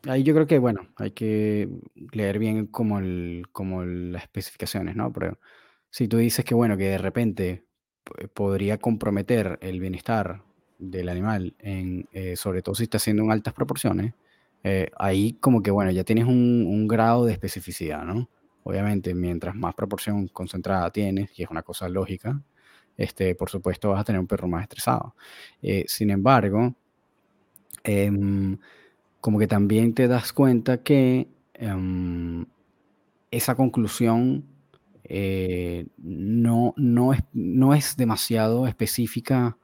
[0.07, 1.67] ahí yo creo que, bueno, hay que
[2.11, 5.11] leer bien como, el, como las especificaciones, ¿no?
[5.11, 5.39] Pero
[5.89, 7.63] si tú dices que, bueno, que de repente
[8.33, 10.43] podría comprometer el bienestar
[10.79, 14.13] del animal, en, eh, sobre todo si está haciendo en altas proporciones,
[14.63, 18.29] eh, ahí como que, bueno, ya tienes un, grado de especificidad, ¿no?
[18.63, 22.41] Obviamente, mientras más proporción concentrada tienes, y es una cosa lógica,
[22.97, 25.15] este, por supuesto vas a tener un perro más estresado.
[25.61, 26.75] Eh, sin embargo,
[27.83, 28.57] em,
[29.21, 32.45] como que también te das cuenta que em,
[33.31, 34.45] esa conclusión
[35.09, 39.57] eh, no, no, es, no es demasiado específica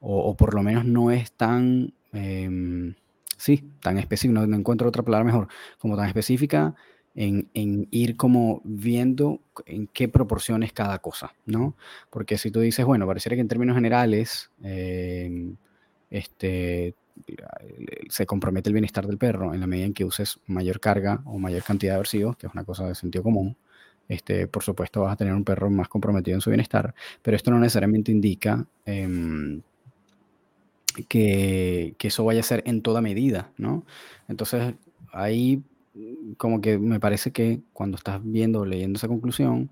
[0.00, 2.94] o, por lo menos no es tan em,
[3.36, 6.74] sí, tan específica, no, encuentro otra palabra mejor, como tan específica
[7.14, 7.48] en,
[7.90, 11.74] ir como viendo en qué proporciones cada cosa, ¿no?
[12.10, 15.56] Porque si tú dices, bueno, pareciera que en términos generales, em,
[16.10, 16.94] este,
[18.08, 21.38] se compromete el bienestar del perro en la medida en que uses mayor carga o
[21.38, 23.56] mayor cantidad de aversivos, que es una cosa de sentido común,
[24.08, 27.50] este, por supuesto vas a tener un perro más comprometido en su bienestar, pero esto
[27.50, 29.62] no necesariamente indica em,
[31.08, 33.84] que, que, eso vaya a ser en toda medida, ¿no?
[34.28, 34.74] Entonces,
[35.12, 35.62] ahí
[36.36, 39.70] como que me parece que cuando estás viendo o leyendo esa conclusión,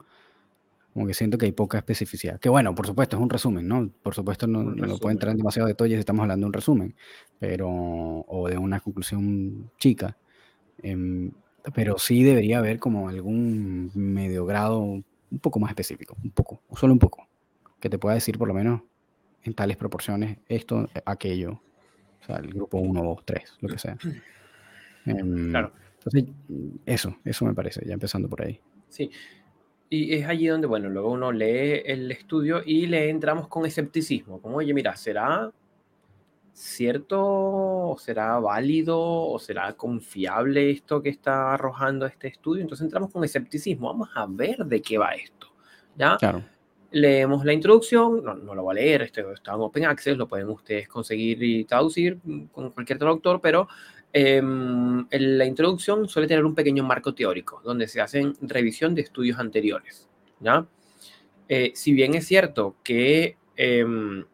[0.92, 2.40] como que siento que hay poca especificidad.
[2.40, 3.90] Que bueno, por supuesto, es un resumen, ¿no?
[4.02, 6.94] Por supuesto, no, no puede entrar en demasiado detalle si estamos hablando de un resumen,
[7.38, 10.16] pero, o de una conclusión chica.
[10.82, 11.30] Em,
[11.74, 15.04] pero sí debería haber como algún medio grado un
[15.40, 17.28] poco más específico, un poco, o solo un poco,
[17.80, 18.82] que te pueda decir por lo menos
[19.42, 21.60] en tales proporciones esto, aquello,
[22.22, 23.96] o sea, el grupo 1, 2, 3, lo que sea.
[25.06, 25.70] Em, claro.
[25.98, 26.34] Entonces,
[26.84, 28.58] eso, eso me parece, ya empezando por ahí.
[28.88, 29.08] Sí,
[29.88, 34.40] y es allí donde, bueno, luego uno lee el estudio y le entramos con escepticismo,
[34.40, 35.52] como, oye, mira, ¿será
[36.56, 42.62] cierto o será válido o será confiable esto que está arrojando este estudio?
[42.62, 45.48] Entonces entramos con escepticismo, vamos a ver de qué va esto,
[45.96, 46.16] ¿ya?
[46.16, 46.42] Claro.
[46.92, 50.26] Leemos la introducción, no, no lo voy a leer, esto está en Open Access, lo
[50.26, 52.18] pueden ustedes conseguir y traducir
[52.52, 53.68] con cualquier traductor, pero
[54.12, 59.02] en em, la introducción suele tener un pequeño marco teórico, donde se hacen revisión de
[59.02, 60.08] estudios anteriores.
[60.40, 60.66] ¿ya?
[61.48, 64.24] Eh, si bien es cierto que em,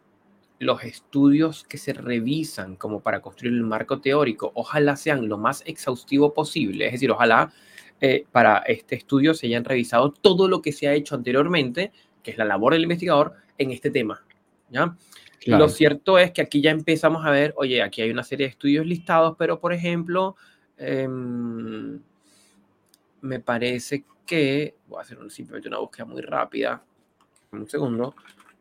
[0.63, 5.63] los estudios que se revisan como para construir el marco teórico, ojalá sean lo más
[5.67, 7.53] exhaustivo posible, es decir, ojalá
[8.01, 12.31] eh, para este estudio se hayan revisado todo lo que se ha hecho anteriormente, que
[12.31, 14.25] es la labor del investigador, en este tema.
[14.71, 14.97] ¿ya?
[15.47, 18.51] Lo cierto es que aquí ya empezamos a ver, oye, aquí hay una serie de
[18.51, 20.37] estudios listados, pero por ejemplo,
[20.77, 22.01] em,
[23.21, 26.85] me parece que, voy a hacer simplemente una búsqueda muy rápida,
[27.51, 28.15] un segundo,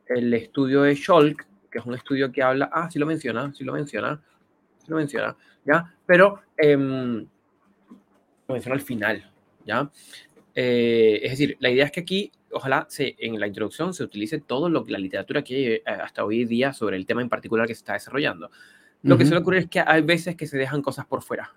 [0.08, 3.64] el estudio de Scholk, que es un estudio que habla, ah, sí lo menciona, sí
[3.64, 4.22] lo menciona,
[4.78, 5.96] sí lo menciona, ¿ya?
[6.06, 7.26] Pero em,
[8.48, 9.32] lo menciona al final,
[9.66, 9.90] ¿ya?
[10.54, 14.40] Eh, es decir, la idea es que aquí ojalá se, en la introducción se utilice
[14.40, 17.30] todo lo que la literatura que hay eh, hasta hoy día sobre el tema en
[17.30, 18.52] particular que se está desarrollando.
[19.04, 21.56] Lo que suele ocurrir es que hay veces que se dejan cosas por fuera.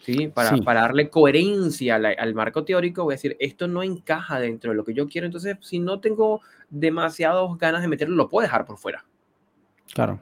[0.00, 0.28] ¿Sí?
[0.28, 4.76] Para, para darle coherencia al, marco teórico, voy a decir, esto no encaja dentro de
[4.76, 8.64] lo que yo quiero, entonces si no tengo demasiadas ganas de meterlo, lo puedo dejar
[8.64, 9.04] por fuera.
[9.92, 10.20] Claro,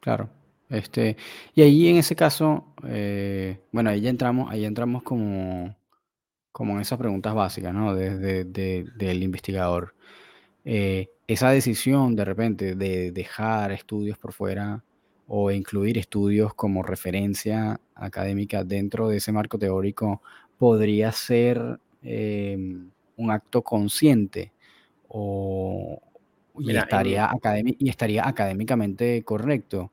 [0.00, 0.28] claro.
[0.68, 1.16] Este,
[1.54, 5.76] y ahí en ese caso, eh, bueno, ahí ya entramos, ahí entramos como
[6.56, 7.94] como en esas preguntas básicas, ¿no?
[7.94, 9.94] Desde del investigador.
[10.64, 14.82] Eh, esa decisión de repente de dejar estudios por fuera
[15.26, 20.22] o incluir estudios como referencia académica dentro de ese marco teórico
[20.58, 24.52] podría ser em, un acto consciente
[25.08, 26.00] o,
[26.58, 27.30] y, estaría
[27.78, 29.90] y estaría académicamente correcto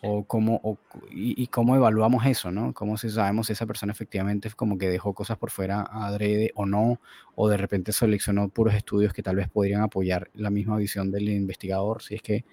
[0.00, 0.78] o cómo,
[1.10, 2.72] y, cómo evaluamos eso, ¿no?
[2.72, 6.66] Cómo si sabemos si esa persona efectivamente como que dejó cosas por fuera adrede o
[6.66, 7.00] no,
[7.34, 11.28] o de repente seleccionó puros estudios que tal vez podrían apoyar la misma visión del
[11.28, 12.44] investigador, si es que,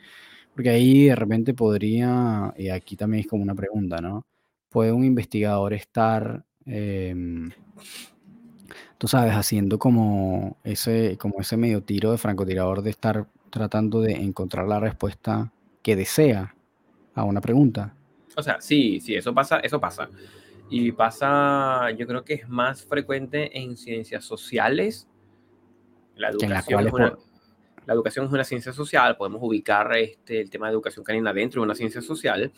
[0.56, 4.26] porque ahí de repente podría, y aquí también es como una pregunta, ¿no?
[4.70, 7.52] ¿Puede un investigador estar, em,
[8.98, 14.14] tú sabes, haciendo como ese, como ese medio tiro de francotirador de estar tratando de
[14.14, 15.52] encontrar la respuesta
[15.84, 16.56] que desea
[17.14, 17.94] a una pregunta.
[18.38, 20.10] O sea, sí, sí, eso pasa, eso pasa.
[20.70, 25.08] Y pasa, yo creo que es más frecuente en ciencias sociales.
[26.16, 27.18] La educación, es una,
[27.86, 31.62] la educación es una ciencia social, podemos ubicar este, el tema de educación canina dentro
[31.62, 32.52] de una ciencia social,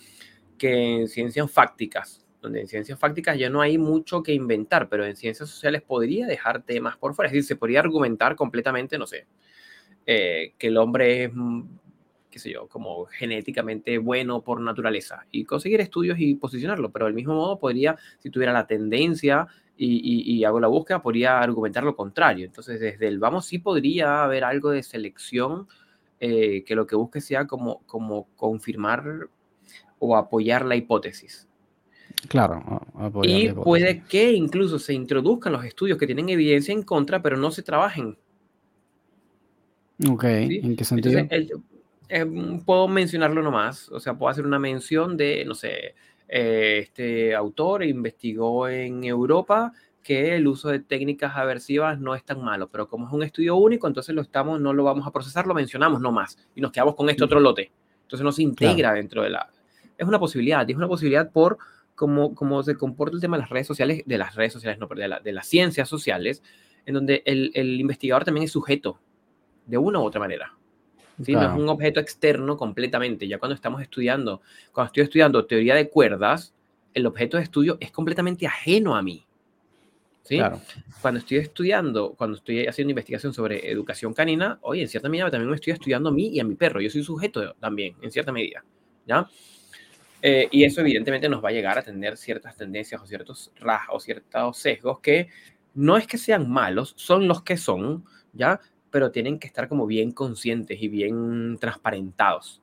[0.57, 5.05] que en ciencias fácticas, donde en ciencias fácticas ya no hay mucho que inventar, pero
[5.05, 7.27] en ciencias sociales podría dejar temas por fuera.
[7.27, 9.27] Es decir, se podría argumentar completamente, no sé,
[10.05, 11.31] eh, que el hombre es
[12.29, 17.13] qué sé yo, como genéticamente bueno por naturaleza y conseguir estudios y posicionarlo, pero del
[17.15, 22.45] mismo modo podría, si tuviera la tendencia y, hago la búsqueda, podría argumentar lo contrario.
[22.45, 25.67] Entonces, desde el vamos sí podría haber algo de selección
[26.19, 29.29] eh, que lo que busque sea como, como confirmar
[29.99, 31.47] o apoyar la hipótesis.
[32.27, 32.81] Claro.
[33.23, 37.51] Y puede que incluso se introduzcan los estudios que tienen evidencia en contra, pero no
[37.51, 38.17] se trabajen.
[40.09, 41.27] Ok, ¿en qué sentido?
[42.09, 45.95] Em, puedo mencionarlo nomás, o sea, puedo hacer una mención de, no sé,
[46.27, 49.71] eh, este autor investigó en Europa
[50.03, 53.57] que el uso de técnicas aversivas no es tan malo, pero como es un estudio
[53.57, 56.95] único, entonces lo estamos, no lo vamos a procesar, lo mencionamos nomás y nos quedamos
[56.95, 57.71] con este otro lote.
[58.03, 59.49] Entonces no se integra dentro de la...
[59.97, 61.57] Es una posibilidad, y es una posibilidad por,
[61.93, 64.87] cómo, cómo se comporta el tema de las redes sociales, de las redes sociales, no,
[64.87, 66.41] de, de las ciencias sociales,
[66.85, 68.99] en donde el, el, investigador también es sujeto,
[69.65, 70.53] de una u otra manera.
[71.23, 71.33] ¿Sí?
[71.33, 73.27] No es un objeto externo completamente.
[73.27, 76.53] Ya cuando estamos estudiando, cuando estoy estudiando teoría de cuerdas,
[76.93, 79.25] el objeto de estudio es completamente ajeno a mí.
[80.23, 80.39] ¿sí?
[81.01, 85.49] Cuando estoy estudiando, cuando estoy haciendo investigación sobre educación canina, oye, en cierta medida también
[85.49, 86.81] me estoy estudiando a mí y a mi perro.
[86.81, 88.63] Yo soy sujeto también, en cierta medida.
[89.05, 89.27] ¿ya?
[90.21, 94.03] Eh, y eso evidentemente nos va a llegar a tener ciertas tendencias o ciertos rasgos,
[94.03, 95.29] ciertos sesgos que
[95.73, 98.03] no es que sean malos, son los que son,
[98.33, 98.59] ¿ya?
[98.89, 102.61] Pero tienen que estar como bien conscientes y bien transparentados.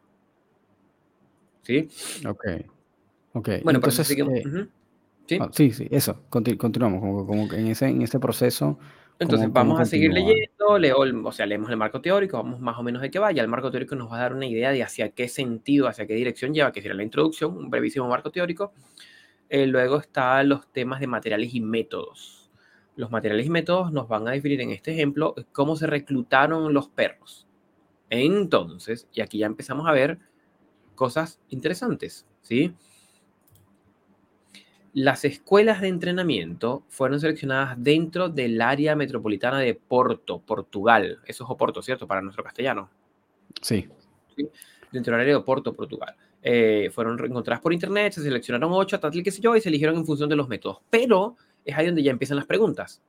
[1.63, 1.89] ¿Sí?
[2.27, 2.45] Ok.
[3.33, 3.49] Ok.
[3.63, 4.11] Bueno, entonces...
[4.11, 4.69] Eh,
[5.27, 5.39] ¿Sí?
[5.41, 6.21] Ah, sí, sí, eso.
[6.29, 8.79] continuamos, como, como en, ese, en ese proceso.
[9.19, 12.83] Entonces vamos a seguir leyendo, leo, o sea, leemos el marco teórico, vamos más o
[12.83, 13.43] menos de qué vaya.
[13.43, 16.15] El marco teórico nos va a dar una idea de hacia qué sentido, hacia qué
[16.15, 18.73] dirección lleva, que sería la introducción, un brevísimo marco teórico.
[19.49, 22.44] Eh, luego están los temas de materiales y métodos.
[22.97, 26.89] Los materiales y métodos nos van a definir en este ejemplo cómo se reclutaron los
[26.89, 27.47] perros.
[28.11, 30.19] Entonces, y aquí ya empezamos a ver
[30.95, 32.75] cosas interesantes, ¿sí?
[34.93, 41.19] Las escuelas de entrenamiento fueron seleccionadas dentro del área metropolitana de Porto, Portugal.
[41.27, 42.07] Eso es Oporto, ¿cierto?
[42.07, 42.89] Para nuestro castellano.
[43.61, 43.89] Sí.
[44.93, 46.15] Dentro del área de Oporto, Portugal.
[46.41, 49.97] Eh, fueron encontradas por internet, se seleccionaron ocho, tal qué sé yo, y se eligieron
[49.97, 50.79] en función de los métodos.
[50.91, 53.03] Pero es ahí donde ya empiezan las preguntas.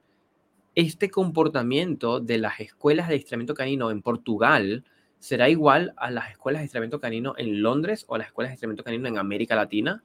[0.75, 4.83] Este comportamiento de las escuelas de adiestramiento canino en Portugal
[5.19, 8.53] será igual a las escuelas de adiestramiento canino en Londres o a las escuelas de
[8.53, 10.01] adiestramiento canino en América Latina.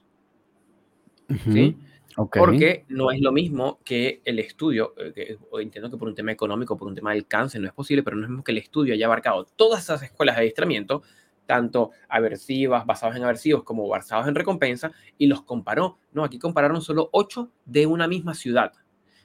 [1.53, 1.77] ¿Sí?
[2.17, 6.33] Porque no es lo mismo que el estudio, eh, que, entiendo que por un tema
[6.33, 8.53] económico, por un tema del cáncer no es posible, pero no es lo mismo que
[8.53, 11.03] el estudio haya abarcado todas esas escuelas de adiestramiento,
[11.51, 15.99] tanto aversivas, basados en aversivos como basados en recompensa, y los comparó.
[16.13, 18.73] No, aquí compararon solo ocho de una misma ciudad,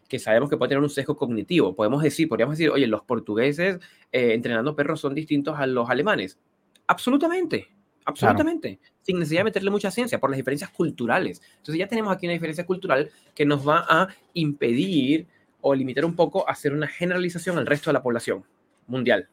[0.08, 1.76] que sabemos que puede tener un sesgo cognitivo.
[1.76, 3.80] Podemos decir, podríamos decir, oye, los portugueses
[4.12, 6.40] eh, entrenando perros son distintos a los alemanes.
[6.88, 7.68] Absolutamente,
[8.06, 11.44] absolutamente, sin necesidad de meterle mucha ciencia, por las diferencias culturales.
[11.58, 15.28] Entonces ya tenemos aquí una diferencia cultural que nos va a impedir
[15.62, 18.44] o limitar un poco hacer una generalización al resto de la población
[18.88, 19.30] mundial.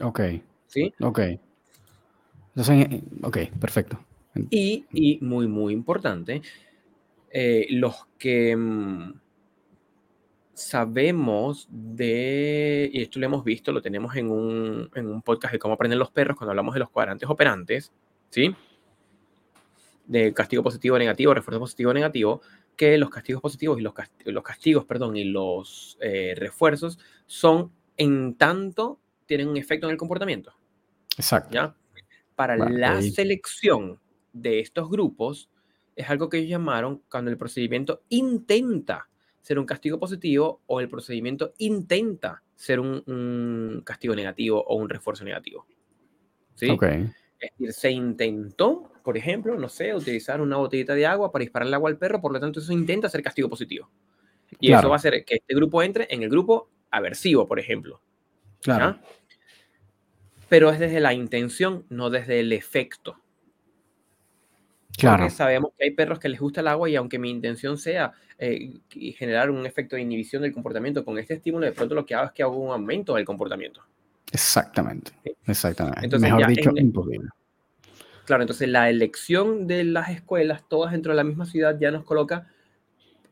[0.00, 0.20] Ok.
[0.76, 0.92] ¿Sí?
[1.00, 1.20] Ok.
[2.54, 3.98] Entonces, ok, perfecto.
[4.50, 6.42] Y, y muy, muy importante,
[7.30, 9.14] eh, los que mm,
[10.52, 15.58] sabemos de, y esto lo hemos visto, lo tenemos en un, en un podcast de
[15.58, 17.90] cómo aprenden los perros cuando hablamos de los cuadrantes operantes,
[18.28, 18.54] ¿sí?
[20.06, 22.42] De castigo positivo, negativo, refuerzo positivo, negativo,
[22.76, 27.72] que los castigos positivos y los, castigos, los castigos, perdón, y los eh, refuerzos son
[27.96, 30.52] en tanto tienen un efecto en el comportamiento.
[31.16, 31.54] Exacto.
[31.54, 31.74] ¿ya?
[32.34, 33.98] Para la selección
[34.32, 35.50] de estos grupos
[35.94, 39.08] es algo que ellos llamaron cuando el procedimiento intenta
[39.40, 45.24] ser un castigo positivo o el procedimiento intenta ser un, castigo negativo o un refuerzo
[45.24, 45.66] negativo.
[46.54, 46.68] ¿Sí?
[47.38, 51.68] Es decir, se intentó, por ejemplo, no sé, utilizar una botellita de agua para disparar
[51.68, 53.90] el agua al perro, por lo tanto eso intenta ser castigo positivo.
[54.58, 58.00] Y eso va a hacer que este grupo entre en el grupo aversivo, por ejemplo.
[58.62, 58.98] Claro
[60.48, 63.20] pero es desde la intención, no desde el efecto.
[64.96, 65.24] Claro.
[65.24, 68.12] Porque sabemos que hay perros que les gusta el agua y aunque mi intención sea
[68.38, 68.80] eh,
[69.16, 72.26] generar un efecto de inhibición del comportamiento con este estímulo, de pronto lo que hago
[72.26, 73.82] es que hago un aumento del comportamiento.
[74.32, 75.12] Exactamente,
[75.46, 76.18] exactamente.
[76.18, 77.28] Mejor dicho, imposible.
[78.24, 82.04] Claro, entonces la elección de las escuelas, todas dentro de la misma ciudad, ya nos
[82.04, 82.48] coloca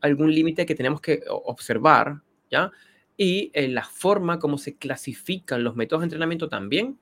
[0.00, 2.70] algún límite que tenemos que observar, ¿ya?
[3.16, 6.98] Y en eh, la forma como se clasifican los métodos de entrenamiento también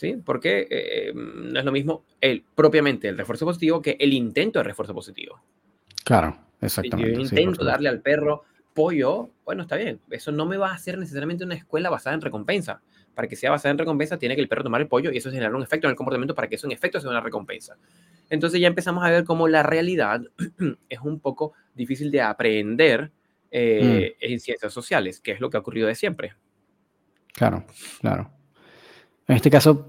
[0.00, 0.16] ¿sí?
[0.24, 4.62] Porque eh, no es lo mismo el, propiamente el refuerzo positivo que el intento de
[4.62, 5.42] refuerzo positivo.
[6.04, 7.10] Claro, exactamente.
[7.10, 10.74] Si yo intento darle al perro pollo, bueno, está bien, eso no me va a
[10.74, 12.80] hacer necesariamente una escuela basada en recompensa.
[13.14, 15.30] Para que sea basada en recompensa, tiene que el perro tomar el pollo y eso
[15.30, 17.76] generar un efecto en el comportamiento para que eso en efecto sea una recompensa.
[18.30, 20.22] Entonces ya empezamos a ver cómo la realidad
[20.88, 23.10] es un poco difícil de aprender
[23.50, 24.32] eh, mm.
[24.32, 26.34] en ciencias sociales, que es lo que ha ocurrido de siempre.
[27.32, 27.64] Claro,
[28.00, 28.30] claro.
[29.26, 29.88] En este caso,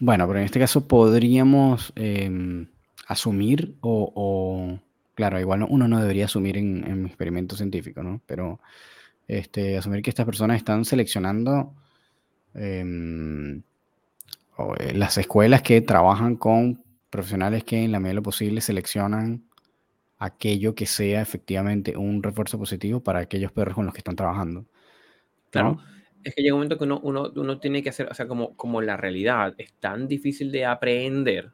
[0.00, 2.66] bueno, pero en este caso podríamos em,
[3.06, 4.78] asumir o,
[5.14, 8.20] claro, igual uno no debería asumir en, en experimento científico, ¿no?
[8.26, 8.60] Pero
[9.28, 11.74] este, asumir que estas personas están seleccionando
[12.54, 13.62] em,
[14.78, 19.44] eh, las escuelas que trabajan con profesionales que en la medida de lo posible seleccionan
[20.24, 24.66] aquello que sea efectivamente un refuerzo positivo para aquellos perros con los que están trabajando.
[25.50, 25.78] Claro
[26.24, 28.56] es que llega un momento que uno, uno, uno, tiene que hacer, o sea, como,
[28.56, 31.50] como la realidad es tan difícil de aprender,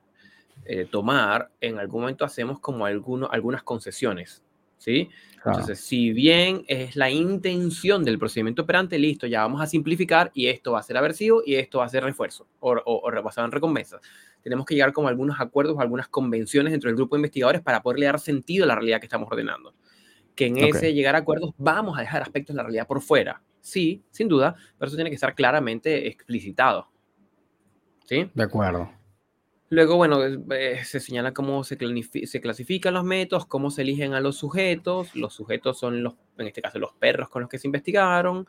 [0.65, 4.43] eh, tomar, en algún momento hacemos como alguno, algunas concesiones,
[4.77, 5.09] ¿sí?
[5.37, 10.49] Entonces, si bien es la intención del procedimiento operante, listo, ya vamos a simplificar y
[10.49, 13.53] esto va a ser aversivo y esto va a ser refuerzo o, o, repasado en
[13.53, 14.03] recompensas.
[14.49, 17.61] Tenemos que llegar como a algunos acuerdos o algunas convenciones dentro del grupo de investigadores
[17.61, 19.75] para poderle dar sentido a la realidad que estamos ordenando.
[20.35, 23.43] Que en ese llegar a acuerdos vamos a dejar aspectos de la realidad por fuera.
[23.61, 26.89] Sí, sin duda, pero eso tiene que estar claramente explicitado.
[28.07, 28.31] ¿Sí?
[28.35, 28.91] De acuerdo.
[29.71, 31.77] Luego, bueno, eh, se señala cómo se,
[32.25, 35.15] se, clasifican los métodos, cómo se eligen a los sujetos.
[35.15, 38.47] Los sujetos son, los, en este caso, los perros con los que se investigaron.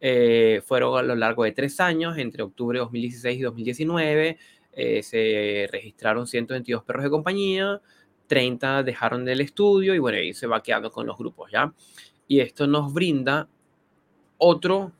[0.00, 4.38] Eh, fueron a lo largo de tres años, entre octubre de 2016 y 2019.
[4.78, 7.80] Eh, se registraron 122 perros de compañía,
[8.26, 11.72] 30 dejaron del estudio y bueno, ahí se va quedando con los grupos, ¿ya?
[12.28, 13.48] Y esto nos brinda
[14.36, 14.92] otro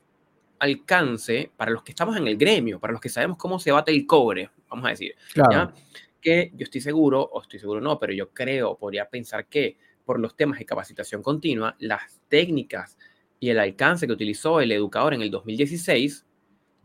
[0.59, 3.91] alcance para los que estamos en el gremio, para los que sabemos cómo se bate
[3.93, 5.15] el cobre, vamos a decir.
[5.53, 5.71] ¿ya?
[6.23, 10.19] Que yo estoy seguro, o estoy seguro no, pero yo creo, podría pensar que por
[10.19, 12.97] los temas de capacitación continua, las técnicas
[13.39, 16.25] y el alcance que utilizó el educador en el 2016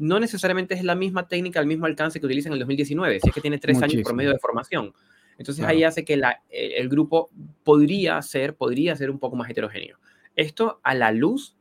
[0.01, 3.29] no necesariamente es la misma técnica, el mismo alcance que utiliza en el 2019, si
[3.29, 4.93] es que tiene tres años promedio de formación.
[5.37, 7.29] Entonces ahí hace que la, el grupo
[7.63, 9.97] podría ser, podría ser un poco más heterogéneo.
[10.35, 11.55] Esto a la luz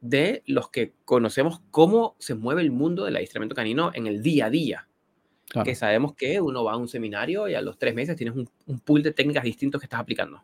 [0.00, 4.46] de los que conocemos cómo se mueve el mundo del adiestramiento canino en el día
[4.46, 4.88] a día.
[5.62, 8.48] Que sabemos que uno va a un seminario y a los tres meses tienes un,
[8.80, 10.42] pool de técnicas distintos que estás aplicando.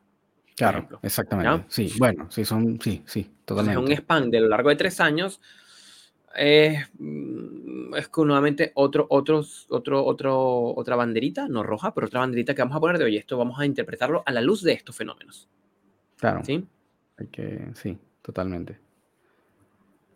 [0.54, 1.64] Claro, exactamente.
[1.68, 3.80] Sí, bueno, sí, son, sí, sí, totalmente.
[3.80, 5.40] Es un span de lo largo de tres años.
[6.38, 12.62] Mm, es nuevamente otro, otros, otro, otro, otra banderita, no roja, pero otra banderita que
[12.62, 15.48] vamos a poner de, oye, esto vamos a interpretarlo a la luz de estos fenómenos.
[16.16, 16.44] Claro.
[16.44, 16.64] ¿Sí?
[17.18, 18.78] Hay que, sí, totalmente.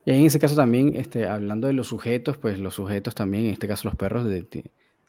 [0.04, 3.52] Y en ese caso también, este, hablando de los sujetos, pues los sujetos también, en
[3.52, 4.46] este caso los perros, de,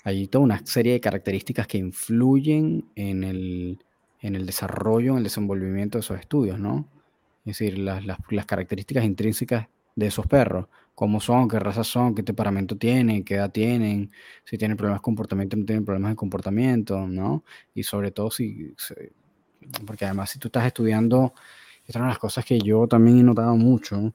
[0.03, 3.79] hay toda una serie de características que influyen en el,
[4.21, 6.87] en el desarrollo, en el desenvolvimiento de esos estudios, ¿no?
[7.45, 12.15] Es decir, las, las, las características intrínsecas de esos perros, cómo son, qué raza son,
[12.15, 14.11] qué temperamento tienen, qué edad tienen,
[14.45, 17.43] si tienen problemas de comportamiento, no tienen problemas de comportamiento, ¿no?
[17.73, 18.73] Y sobre todo si,
[19.85, 21.33] porque además si tú estás estudiando,
[21.81, 24.13] esta es una de las cosas que yo también he notado mucho,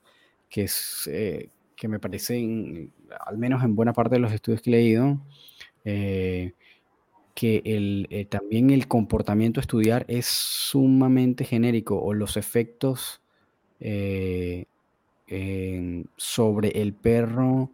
[0.49, 2.93] que, es, eh, que me parecen,
[3.27, 5.21] al menos en buena parte de los estudios que he leído,
[5.85, 6.55] eh,
[7.35, 13.23] que el, eh, también el comportamiento estudiar es sumamente genérico o los efectos
[16.17, 17.71] sobre el perro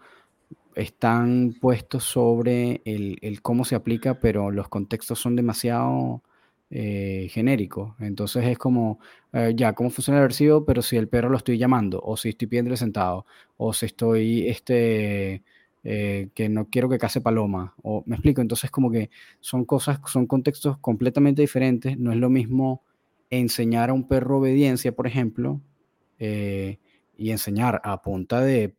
[0.76, 6.22] están puestos sobre el, cómo se aplica, pero los contextos son demasiado
[6.70, 7.96] eh, genérico.
[7.98, 9.00] Entonces es como,
[9.32, 10.66] eh, ya, ¿cómo funciona el aversivo?
[10.66, 13.24] Pero si el perro lo estoy llamando, o si estoy pidiéndole sentado,
[13.56, 15.42] o si estoy, este,
[15.82, 18.42] eh, que no quiero que case paloma, o me explico.
[18.42, 19.08] Entonces como que
[19.40, 21.98] son cosas, son contextos completamente diferentes.
[21.98, 22.82] No es lo mismo
[23.30, 25.60] enseñar a un perro obediencia, por ejemplo,
[27.16, 28.74] y enseñar a punta de,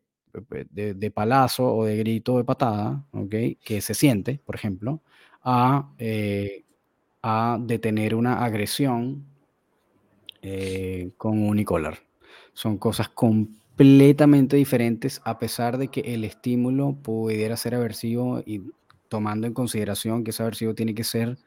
[0.70, 3.34] de, palazo o de grito de patada, ¿ok?
[3.62, 5.02] Que se siente, por ejemplo,
[5.42, 5.90] a
[7.22, 9.24] a detener una agresión
[10.42, 11.98] eh, con unicolar.
[12.52, 18.62] Son cosas completamente diferentes a pesar de que el estímulo pudiera ser aversivo y
[19.08, 21.38] tomando en consideración que ese aversivo tiene que ser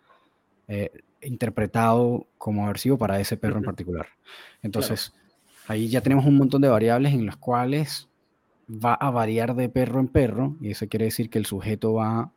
[0.67, 4.07] eh, interpretado como aversivo para ese perro en particular.
[4.61, 5.13] Entonces,
[5.67, 8.09] ahí ya tenemos un montón de variables en las cuales
[8.69, 12.31] va a variar de perro en perro y eso quiere decir que el sujeto va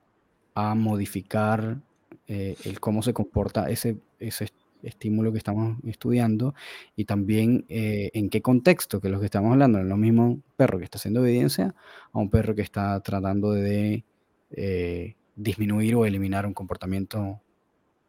[0.54, 1.78] a modificar
[2.26, 4.48] eh, el cómo se comporta ese, ese
[4.82, 6.54] estímulo que estamos estudiando
[6.96, 10.78] y también eh, en qué contexto, que lo que estamos hablando, es lo mismo perro
[10.78, 11.74] que está haciendo obediencia
[12.12, 14.04] a un perro que está tratando de
[14.50, 17.40] eh, disminuir o eliminar un comportamiento,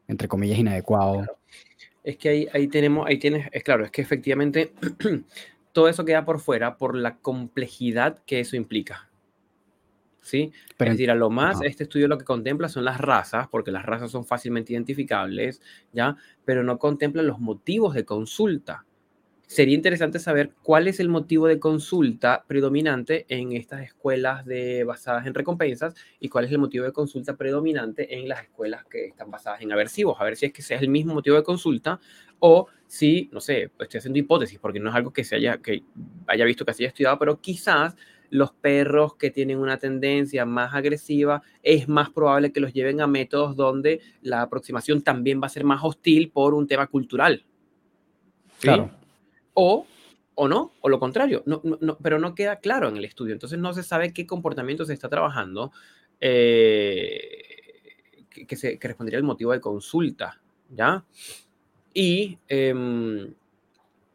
[0.07, 1.25] entre comillas, inadecuado.
[2.05, 4.73] Es que ahí, ahí tenemos, ahí tienes, es claro, es que efectivamente
[5.73, 9.09] todo eso queda por fuera por la complejidad que eso implica.
[10.25, 10.51] ¿sí?
[10.77, 13.71] Pero, es decir, a lo más, este estudio lo que contempla son las razas, porque
[13.71, 15.61] las razas son fácilmente identificables,
[15.93, 16.15] ¿ya?
[16.43, 18.85] Pero no contempla los motivos de consulta.
[19.47, 25.27] Sería interesante saber cuál es el motivo de consulta predominante en estas escuelas de, basadas
[25.27, 29.29] en recompensas y cuál es el motivo de consulta predominante en las escuelas que están
[29.29, 30.17] basadas en aversivos.
[30.19, 31.99] A ver si es que sea el mismo motivo de consulta
[32.39, 35.83] o si, no sé, estoy haciendo hipótesis porque no es algo que se haya, que
[36.27, 37.95] haya visto que se haya estudiado, pero quizás
[38.31, 43.07] los perros que tienen una tendencia más agresiva, es más probable que los lleven a
[43.07, 47.45] métodos donde la aproximación también va a ser más hostil por un tema cultural.
[48.59, 49.04] Claro.
[49.55, 49.87] O,
[50.35, 53.33] o no, o lo contrario, no, no, pero no queda claro en el estudio.
[53.33, 55.71] Entonces no se sabe qué comportamiento se está trabajando.
[56.21, 57.45] Eh,
[58.47, 60.39] que, se, que respondería al motivo de consulta,
[60.69, 61.03] ¿ya?
[61.93, 62.37] Y...
[62.47, 63.33] Em,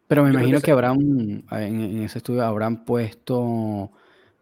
[0.06, 3.92] pero me imagino que, habrán, en, ese estudio habrán puesto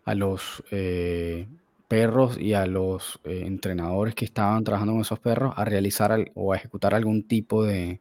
[0.06, 1.46] a los eh,
[1.86, 6.54] perros y a los eh, entrenadores que estaban trabajando con esos perros a realizar o
[6.54, 8.00] a ejecutar algún tipo de,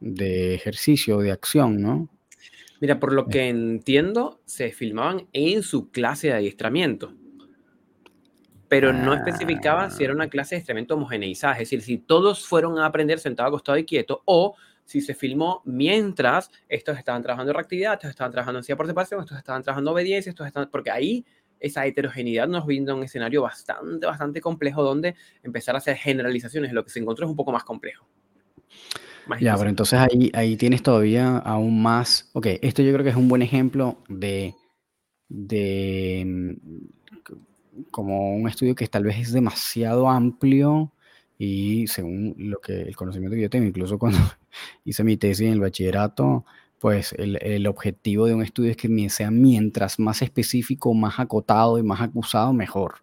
[0.00, 2.08] de ejercicio, de acción, ¿no?
[2.80, 3.30] Mira, por lo eh.
[3.30, 7.14] que entiendo, se filmaban en su clase de adiestramiento,
[8.68, 10.28] pero no especificaban si era una ah.
[10.28, 14.22] clase de adiestramiento homogeneizada, es decir, si todos fueron a aprender sentado, acostado y quieto,
[14.24, 18.76] o si se filmó mientras estos estaban trabajando en reactividad, estos estaban trabajando en silla
[18.76, 21.24] por separación, estos estaban trabajando en obediencia, estos estaban, porque ahí
[21.58, 26.84] esa heterogeneidad nos brinda un escenario bastante, bastante complejo donde empezar a hacer generalizaciones, lo
[26.84, 28.06] que se encontró es un poco más complejo.
[29.40, 33.16] Ya, pero entonces ahí, ahí tienes todavía aún más, ok, esto yo creo que es
[33.16, 34.54] un buen ejemplo de,
[35.28, 40.92] de mm, como un estudio que tal vez es demasiado amplio
[41.38, 44.18] y según lo que el conocimiento que yo tengo, incluso cuando
[44.84, 46.44] hice mi tesis en el bachillerato,
[46.78, 51.82] pues el, objetivo de un estudio es que sea mientras más específico, más acotado y
[51.82, 52.96] más acusado, mejor,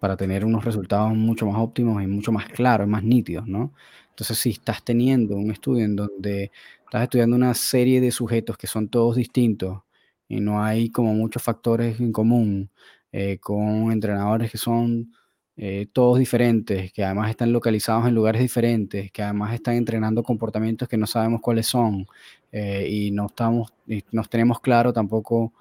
[0.00, 3.72] para tener unos resultados mucho más óptimos y mucho más claros, más nítidos, ¿no?
[4.12, 6.50] Entonces, si estás teniendo un estudio en donde
[6.84, 9.82] estás estudiando una serie de sujetos que son todos distintos
[10.28, 12.70] y no hay como muchos factores en común,
[13.12, 15.12] eh, con entrenadores que son
[15.56, 20.88] eh, todos diferentes, que además están localizados en lugares diferentes, que además están entrenando comportamientos
[20.88, 22.06] que no sabemos cuáles son
[22.52, 23.72] eh, y no estamos,
[24.10, 25.52] nos tenemos claro tampoco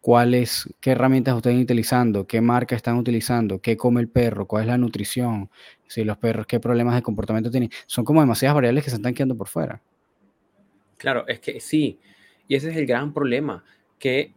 [0.00, 4.68] cuáles, qué herramientas están utilizando, qué marca están utilizando, qué come el perro, cuál es
[4.68, 5.50] la nutrición,
[5.86, 7.70] si los perros, qué problemas de comportamiento tienen.
[7.86, 9.82] Son como demasiadas variables que se están quedando por fuera.
[10.96, 11.98] Claro, es que sí,
[12.48, 13.64] y ese es el gran problema,
[13.98, 14.34] que,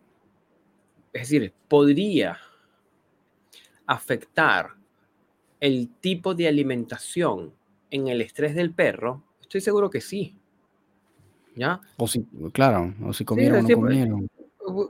[1.12, 2.38] es decir, podría
[3.86, 4.70] afectar
[5.60, 7.54] el tipo de alimentación
[7.90, 10.38] en el estrés del perro, estoy seguro que sí.
[11.56, 11.80] ¿Ya?
[11.98, 14.28] O si, claro, o si comieron o no comieron.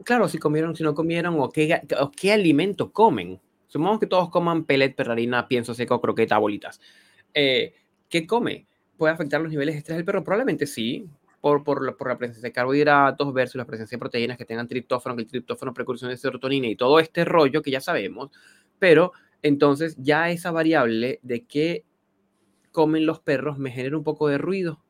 [0.03, 1.82] Claro, si comieron, si no comieron, o qué,
[2.15, 3.39] qué alimento comen.
[3.67, 6.80] Supongamos que todos coman pellet, perrarina, pienso seco, croqueta, bolitas.
[7.34, 7.74] Eh,
[8.07, 8.67] ¿Qué come?
[8.97, 10.24] ¿Puede afectar los niveles de estrés del perro?
[10.24, 11.09] Probablemente sí,
[11.41, 15.15] por, por, por, la presencia de carbohidratos versus la presencia de proteínas que tengan triptófano,
[15.15, 18.30] que el triptófano precursor de serotonina y todo este rollo que ya sabemos,
[18.78, 19.11] pero
[19.41, 21.84] entonces ya esa variable de qué
[22.71, 24.84] comen los perros me genera un poco de ruido,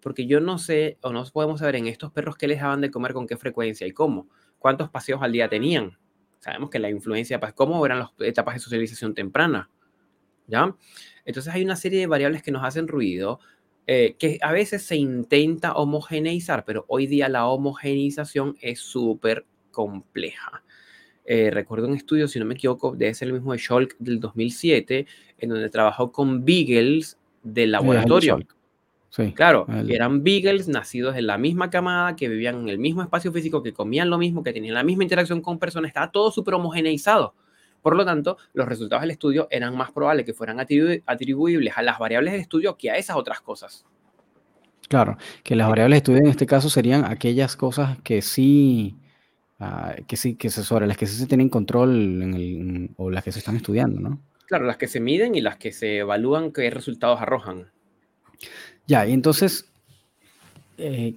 [0.00, 2.90] porque yo no sé o no podemos saber en estos perros qué les daban de
[2.90, 4.28] comer, con qué frecuencia y cómo,
[4.58, 5.98] cuántos paseos al día tenían.
[6.38, 9.70] Sabemos que la influencia, pues, cómo eran las etapas de socialización temprana,
[10.46, 10.74] ¿ya?
[11.24, 13.40] Entonces hay una serie de variables que nos hacen ruido,
[13.86, 20.62] eh, que a veces se intenta homogeneizar, pero hoy día la homogeneización es súper compleja.
[21.24, 24.18] Eh, recuerdo un estudio, si no me equivoco, debe ser el mismo de Scholk del
[24.18, 25.06] 2007,
[25.38, 28.38] en donde trabajó con beagles del laboratorio.
[28.38, 28.46] Sí,
[29.34, 33.62] claro, eran beagles nacidos en la misma camada, que vivían en el mismo espacio físico,
[33.62, 37.34] que comían lo mismo, que tenían la misma interacción con personas, estaba todo súper homogeneizado.
[37.82, 41.98] Por lo tanto, los resultados del estudio eran más probables que fueran atribuibles a las
[41.98, 43.86] variables del estudio que a esas otras cosas.
[44.88, 48.96] Claro, que las variables de estudio en este caso serían aquellas cosas que sí
[49.62, 53.10] Ah, que sí, que se, sobre las que sí se tienen control en el, o
[53.10, 54.18] las que se están estudiando, ¿no?
[54.46, 57.70] Claro, las que se miden y las que se evalúan qué resultados arrojan.
[58.86, 59.70] Ya, y entonces,
[60.78, 61.14] eh,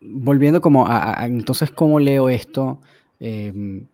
[0.00, 2.80] volviendo como a, entonces, ¿cómo leo esto?
[3.18, 3.86] Em,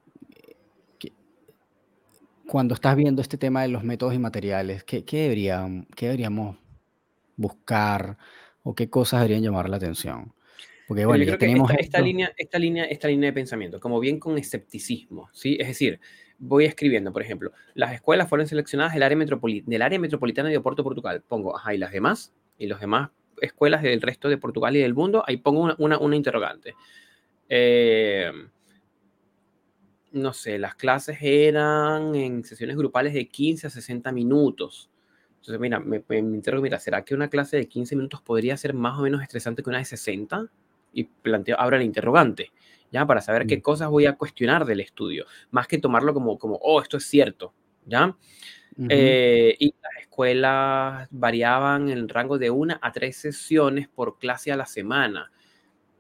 [2.47, 5.29] cuando estás viendo este tema de los métodos y materiales, ¿qué, qué,
[5.95, 6.57] ¿qué deberíamos
[7.37, 8.17] buscar
[8.63, 10.33] o qué cosas deberían llamar la atención?
[10.87, 15.29] Porque bueno, tenemos esta, línea, esta, línea, esta línea de pensamiento, como bien con escepticismo,
[15.33, 15.57] ¿sí?
[15.59, 15.99] Es decir,
[16.39, 20.85] voy escribiendo, por ejemplo, las escuelas fueron seleccionadas del área, del área metropolitana de Oporto,
[20.85, 21.25] Portugal.
[21.27, 24.95] Pongo, ajá, y las demás, y las demás escuelas del resto de Portugal y del
[24.95, 26.75] mundo, ahí pongo una, una, interrogante.
[27.49, 28.31] Eh,
[30.13, 34.91] no sé, las clases eran en sesiones grupales de 15 a 60 minutos.
[35.37, 38.75] Entonces, mira, me, me, interrogo, mira, ¿será que una clase de 15 minutos podría ser
[38.75, 40.51] más o menos estresante que una de 60?
[40.97, 42.53] y planteo, abro el interrogante,
[42.91, 43.07] ¿ya?
[43.07, 46.81] Para saber qué cosas voy a cuestionar del estudio, más que tomarlo como, como oh,
[46.81, 47.53] esto es cierto,
[47.85, 48.17] ¿ya?
[48.89, 54.51] Eh, y las escuelas variaban en el rango de una a tres sesiones por clase
[54.51, 55.31] a la semana.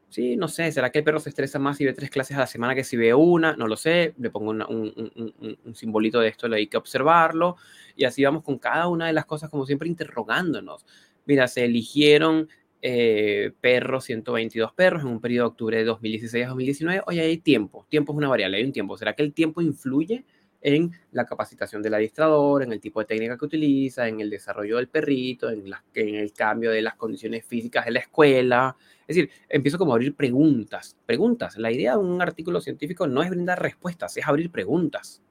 [0.08, 2.40] Sí, no sé, ¿será que el perro se estresa más si ve tres clases a
[2.40, 3.54] la semana que si ve una?
[3.56, 7.56] No lo sé, le pongo un, un, un, simbolito de esto, le hay que observarlo.
[7.94, 10.86] Y así vamos con cada una de las cosas, como siempre, interrogándonos.
[11.26, 12.48] Mira, se eligieron
[12.80, 17.02] eh, perros, 122 perros en un periodo de octubre de 2016 a 2019.
[17.06, 18.96] Oye, hay tiempo, tiempo es una variable, hay un tiempo.
[18.96, 20.24] ¿Será que el tiempo influye
[20.66, 24.78] en la capacitación del adiestrador, en el tipo de técnica que utiliza, en el desarrollo
[24.78, 25.62] del perrito, en,
[25.94, 28.76] en el cambio de las condiciones físicas de la escuela.
[29.06, 31.56] Es decir, empiezo como a abrir preguntas, preguntas.
[31.56, 35.22] La idea de un artículo científico no es brindar respuestas, es abrir preguntas.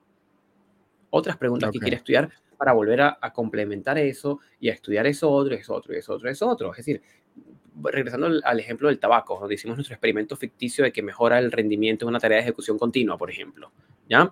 [1.09, 5.29] Otras preguntas que quiere estudiar para volver a, a, complementar eso y a estudiar eso
[5.29, 6.71] otro, eso otro, eso otro, eso otro.
[6.71, 7.01] Es decir,
[7.83, 12.05] regresando al ejemplo del tabaco, donde hicimos nuestro experimento ficticio de que mejora el rendimiento
[12.05, 13.73] en una tarea de ejecución continua, por ejemplo,
[14.07, 14.31] ¿ya?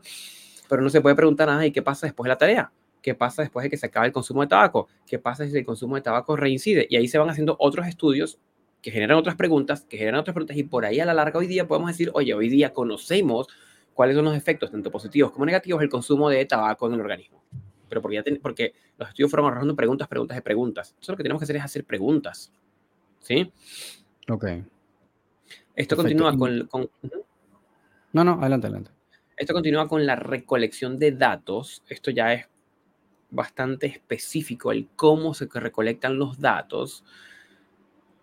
[0.73, 2.71] Pero no se puede preguntar nada, ¿y qué pasa después de la tarea?
[2.99, 4.87] ¿Qué pasa después de que se acabe el consumo de tabaco?
[5.05, 6.87] ¿Qué pasa si el consumo de tabaco reincide?
[6.89, 8.39] Y ahí se van haciendo otros estudios
[8.81, 11.45] que generan otras preguntas, que generan otras preguntas, y por ahí a la larga hoy
[11.45, 13.49] día podemos decir, oye, hoy día conocemos
[13.93, 17.43] cuáles son los efectos, tanto positivos como negativos, del consumo de tabaco en el organismo.
[17.87, 20.95] Pero porque, ya porque los estudios fueron arrojando preguntas, preguntas de preguntas.
[20.99, 22.51] Eso lo que tenemos que hacer es hacer preguntas.
[23.19, 23.53] ¿Sí?
[24.27, 24.45] Ok.
[25.75, 26.67] Esto continúa con,
[28.11, 28.92] No, no, adelante, adelante.
[29.35, 31.83] Esto continúa con la recolección de datos.
[31.89, 32.47] Esto ya es
[33.33, 37.03] bastante específico, el cómo se recolectan los datos,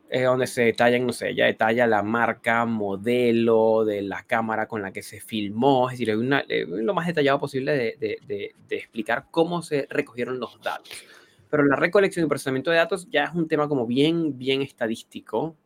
[0.09, 4.83] eh, donde se detallan, no sé, ya detalla la marca, modelo de la cámara con
[4.83, 9.63] la que se filmó, es decir, una, eh, lo más detallado posible de, explicar cómo
[9.63, 11.05] se recogieron los datos.
[11.51, 15.57] Pero la recolección y procesamiento de datos ya es un tema como bien, bien estadístico,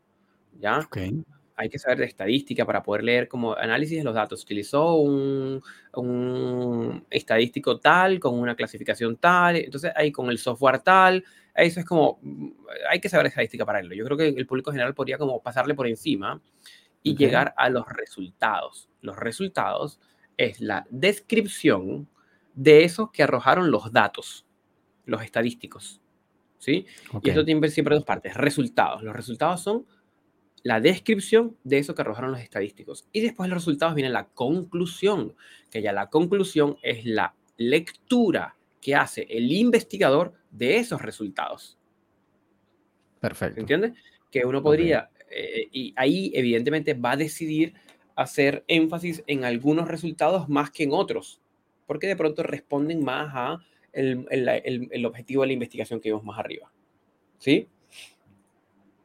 [0.59, 0.79] ¿ya?
[0.79, 1.23] Okay.
[1.57, 4.43] Hay que saber de estadística para poder leer como análisis de los datos.
[4.43, 11.25] Utilizó un, un estadístico tal, con una clasificación tal, entonces ahí con el software tal,
[11.55, 12.21] eso es como,
[12.91, 13.95] hay que saber estadística para ello.
[13.95, 16.41] Yo creo que el público general podría como pasarle por encima
[17.03, 18.89] y llegar a los resultados.
[19.01, 20.01] Los resultados
[20.37, 22.09] es la descripción
[22.55, 24.47] de esos que arrojaron los datos
[25.05, 26.01] los estadísticos.
[26.59, 26.87] ¿Sí?
[27.09, 27.21] Okay.
[27.23, 28.35] Y esto tiene siempre dos partes.
[28.35, 29.03] Resultados.
[29.03, 29.87] Los resultados son
[30.65, 33.07] la descripción de eso que arrojaron los estadísticos.
[33.13, 35.37] Y después de los resultados viene la conclusión,
[35.71, 41.79] que ya la conclusión es la lectura que hace el investigador de esos resultados.
[43.21, 43.61] Perfecto.
[43.61, 43.93] ¿Entiendes?
[44.31, 45.39] Que uno podría, okay.
[45.39, 47.75] eh, y ahí evidentemente va a decidir
[48.17, 51.43] hacer énfasis en algunos resultados más que en otros,
[51.87, 53.59] porque de pronto responden más a
[53.93, 56.73] el, el, el, objetivo de la investigación que vimos más arriba.
[57.39, 57.69] ¿Sí?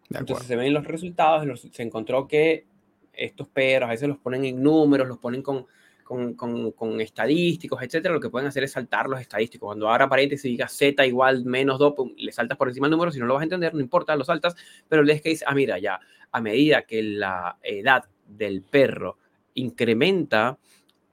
[0.10, 2.66] Entonces se ven los resultados, los, se encontró que
[3.14, 5.68] estos perros a veces los ponen en números, los ponen con,
[6.04, 8.14] con, con, con, estadísticos, etcétera.
[8.14, 9.68] Lo que pueden hacer es saltar los estadísticos.
[9.68, 13.20] Cuando ahora paréntesis diga z igual menos 2, le saltas por encima el número, si
[13.20, 14.56] no lo vas a entender, no importa, lo saltas,
[14.88, 16.00] pero lees que dice, ah, mira, ya,
[16.32, 19.18] a medida que la edad del perro
[19.54, 20.58] incrementa,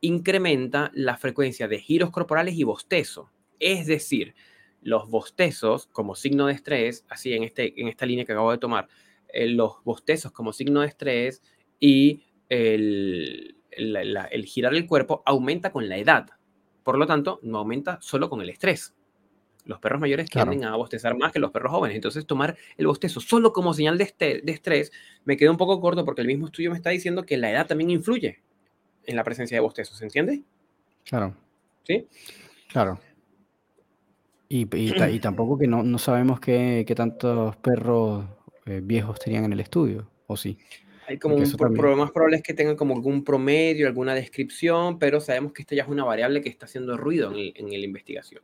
[0.00, 3.30] incrementa la frecuencia de giros corporales y bostezo.
[3.58, 4.34] Es decir,
[4.86, 8.58] los bostezos como signo de estrés, así en, este, en esta línea que acabo de
[8.58, 8.86] tomar,
[9.28, 11.42] eh, los bostezos como signo de estrés
[11.80, 16.28] y el, el, la, el, girar el cuerpo aumenta con la edad.
[16.84, 18.94] Por lo tanto, no aumenta solo con el estrés.
[19.64, 20.52] Los perros mayores claro.
[20.52, 21.96] tienden a bostezar más que los perros jóvenes.
[21.96, 24.92] Entonces, tomar el bostezo solo como señal de, este, de estrés
[25.24, 27.66] me queda un poco corto porque el mismo estudio me está diciendo que la edad
[27.66, 28.40] también influye
[29.04, 29.98] en la presencia de bostezos.
[29.98, 30.44] ¿Se entiende?
[31.04, 31.34] Claro.
[31.82, 32.06] ¿Sí?
[32.68, 33.00] Claro.
[34.48, 38.24] Y, y, y, tampoco que no, no sabemos qué, qué, tantos perros
[38.66, 40.58] eh, viejos tenían en el estudio, ¿o sí?
[41.08, 45.20] Hay como un problema más probable es que tengan como algún promedio, alguna descripción, pero
[45.20, 47.76] sabemos que esta ya es una variable que está haciendo ruido en, el, en la
[47.76, 48.42] investigación.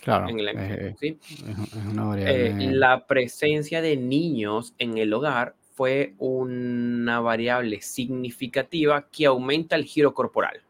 [0.00, 0.28] Claro.
[0.28, 1.18] En la, eh, ¿sí?
[1.20, 2.46] es, una variable.
[2.46, 9.84] Eh, la presencia de niños en el hogar fue una variable significativa que aumenta el
[9.84, 10.62] giro corporal,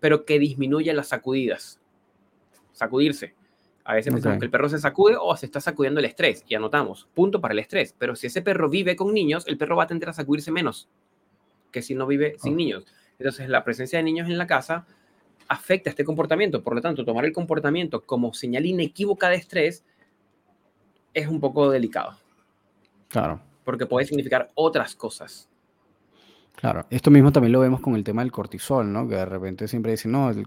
[0.00, 1.80] pero que disminuye las sacudidas.
[2.72, 3.34] Sacudirse.
[3.88, 4.40] A veces pensamos okay.
[4.40, 7.52] que el perro se sacude o se está sacudiendo el estrés y anotamos, punto para
[7.52, 7.94] el estrés.
[7.98, 10.90] Pero si ese perro vive con niños, el perro va a tender a sacudirse menos
[11.72, 12.84] que si no vive sin niños.
[13.18, 14.86] Entonces, la presencia de niños en la casa
[15.48, 16.62] afecta este comportamiento.
[16.62, 19.86] Por lo tanto, tomar el comportamiento como señal inequívoca de estrés
[21.14, 22.14] es un poco delicado.
[23.08, 23.40] Claro.
[23.64, 25.48] Porque puede significar otras cosas.
[26.58, 29.06] Claro, esto mismo también lo vemos con el tema del cortisol, ¿no?
[29.08, 30.42] Que de repente siempre dicen, no, la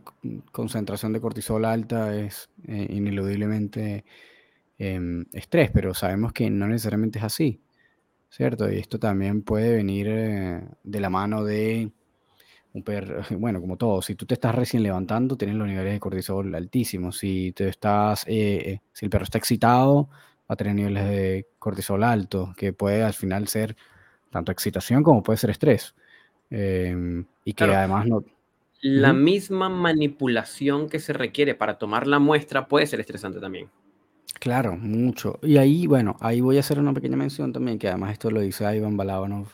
[0.52, 4.04] concentración de cortisol alta es eh, ineludiblemente
[4.80, 5.00] eh,
[5.34, 7.62] estrés, pero sabemos que no necesariamente es así,
[8.30, 8.72] ¿cierto?
[8.72, 11.92] Y esto también puede venir eh, de la mano de
[12.74, 16.00] un perro, bueno, como todo, si tú te estás recién levantando, tienes los niveles de
[16.00, 20.10] cortisol altísimos, si te estás, eh, si el perro está excitado,
[20.50, 23.76] va a tener niveles de cortisol altos, que puede al final ser
[24.32, 25.96] tanto excitación como puede ser estrés.
[26.52, 28.24] Eh, y que claro, además no...
[28.82, 33.70] La misma manipulación que se requiere para tomar la muestra puede ser estresante también.
[34.40, 35.40] Claro, mucho.
[35.44, 38.42] Y ahí, bueno, ahí voy a hacer una pequeña mención también, que además esto lo
[38.42, 39.48] dice Ivan Balabanov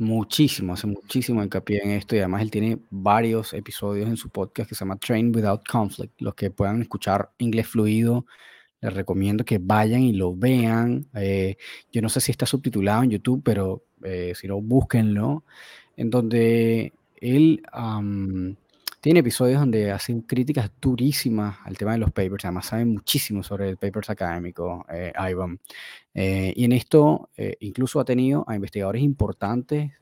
[0.00, 4.66] Muchísimo, hace muchísimo hincapié en esto y además él tiene varios episodios en su podcast
[4.66, 6.18] que se llama Train Without Conflict.
[6.22, 8.24] Los que puedan escuchar inglés fluido,
[8.80, 11.06] les recomiendo que vayan y lo vean.
[11.14, 11.58] Eh,
[11.92, 15.44] yo no sé si está subtitulado en YouTube, pero eh, si no, búsquenlo.
[15.96, 17.62] En donde él
[19.00, 22.44] tiene episodios donde hacen críticas durísimas al tema de los papers.
[22.44, 25.58] Además, sabe muchísimo sobre el papers académico, eh, Ivan.
[26.14, 29.92] Eh, y en esto eh, incluso ha tenido a investigadores importantes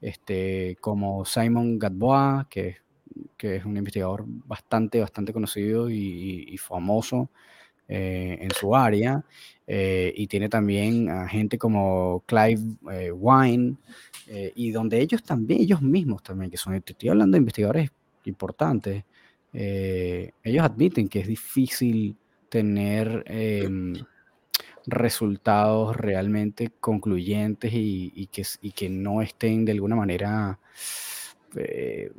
[0.00, 2.76] este, como Simon Gadbois, que,
[3.38, 7.30] que, es un investigador bastante, bastante conocido y, famoso
[7.88, 9.24] eh, en su área.
[9.66, 12.60] y tiene también a gente como Clive
[13.12, 13.76] Wine,
[14.54, 17.90] y donde ellos también, ellos mismos también, que son, estoy hablando de investigadores
[18.24, 19.04] importantes,
[19.52, 22.16] ellos admiten que es difícil
[22.52, 23.94] tener em,
[24.86, 30.58] resultados realmente concluyentes y, que, que, no estén de alguna manera
[31.56, 32.12] eh,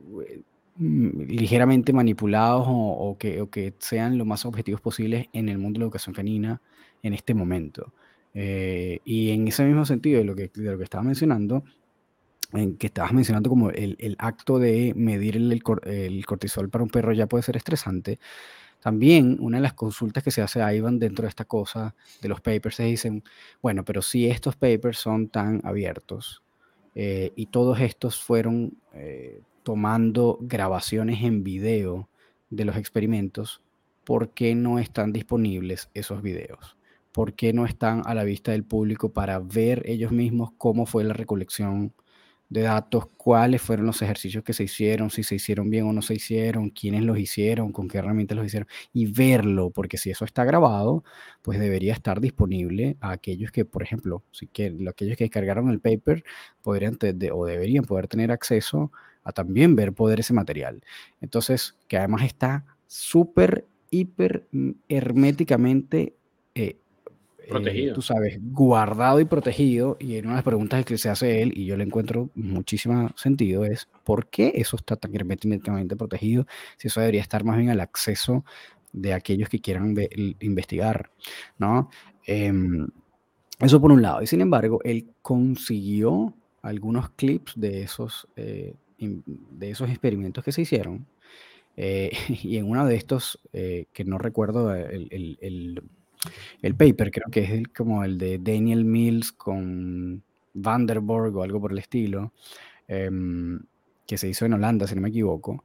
[0.79, 5.85] ligeramente manipulados o, que, que, sean lo más objetivos posibles en el mundo de la
[5.85, 6.61] educación canina
[7.03, 7.93] en este momento.
[8.33, 11.63] Eh, y en ese mismo sentido de lo que, de lo que estaba mencionando,
[12.53, 16.89] en que estabas mencionando como el, el acto de medir el, el, cortisol para un
[16.89, 18.19] perro ya puede ser estresante,
[18.79, 22.27] también una de las consultas que se hace a Ivan dentro de esta cosa de
[22.27, 23.23] los papers se dicen,
[23.61, 26.43] bueno, pero si estos papers son tan abiertos
[26.93, 32.09] eh, y todos estos fueron eh, tomando grabaciones en video
[32.49, 33.61] de los experimentos,
[34.03, 36.77] ¿por qué no están disponibles esos videos?
[37.11, 41.03] ¿Por qué no están a la vista del público para ver ellos mismos cómo fue
[41.03, 41.93] la recolección
[42.53, 46.03] de datos, cuáles fueron los ejercicios que se hicieron, si se hicieron bien o no
[46.03, 50.23] se hicieron, quiénes los hicieron, con qué herramientas los hicieron, y verlo, porque si eso
[50.23, 51.03] está grabado,
[51.41, 55.79] pues debería estar disponible a aquellos que, por ejemplo, si que, aquellos que descargaron el
[55.79, 56.23] paper
[56.61, 56.97] podrían
[57.33, 60.81] o deberían poder tener acceso a también ver poder ese material.
[61.21, 66.13] Entonces, que además está súper, hiper mm, herméticamente
[66.55, 66.77] eh,
[67.37, 67.95] eh, protegido.
[67.95, 69.97] tú sabes, guardado y protegido.
[69.99, 73.11] Y en una de las preguntas que se hace él, y yo le encuentro muchísimo
[73.15, 76.45] sentido, es ¿por qué eso está tan herméticamente protegido?
[76.77, 78.43] Si eso debería estar más bien al acceso
[78.91, 79.95] de aquellos que quieran
[80.39, 81.09] investigar,
[81.57, 81.89] ¿no?
[82.25, 82.87] Em,
[83.59, 84.21] eso por un lado.
[84.21, 88.75] Y sin embargo, él consiguió algunos clips de esos, eh,
[89.25, 91.07] de esos experimentos que se hicieron.
[91.77, 92.11] Eh,
[92.43, 95.81] y en uno de estos, que no recuerdo el, el
[96.61, 100.23] el paper creo que es como el de Daniel Mills con
[100.53, 102.33] Vanderborg o algo por el estilo,
[102.87, 103.59] em,
[104.05, 105.63] que se hizo en Holanda, si no me equivoco.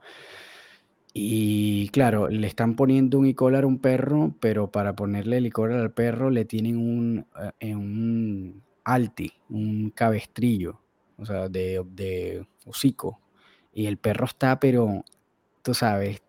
[1.15, 5.81] Y claro, le están poniendo un e-collar a un perro, pero para ponerle el e-collar
[5.81, 7.27] al perro le tienen un,
[7.61, 10.81] eh, un alti, un cabestrillo,
[11.17, 13.21] o sea, de, de hocico.
[13.79, 15.05] Y el perro está, pero,
[15.63, 16.21] tú sabes,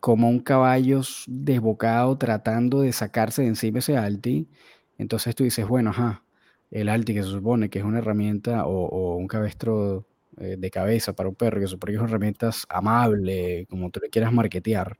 [0.00, 4.48] como un caballo desbocado tratando de sacarse de encima ese alti.
[4.96, 6.24] Entonces tú dices, bueno, ajá,
[6.70, 10.06] el alti que se supone que es una herramienta o, un cabestro
[10.38, 13.90] eh, de cabeza para un perro, que se supone que es una herramienta amable, como
[13.90, 14.96] tú le quieras marketear.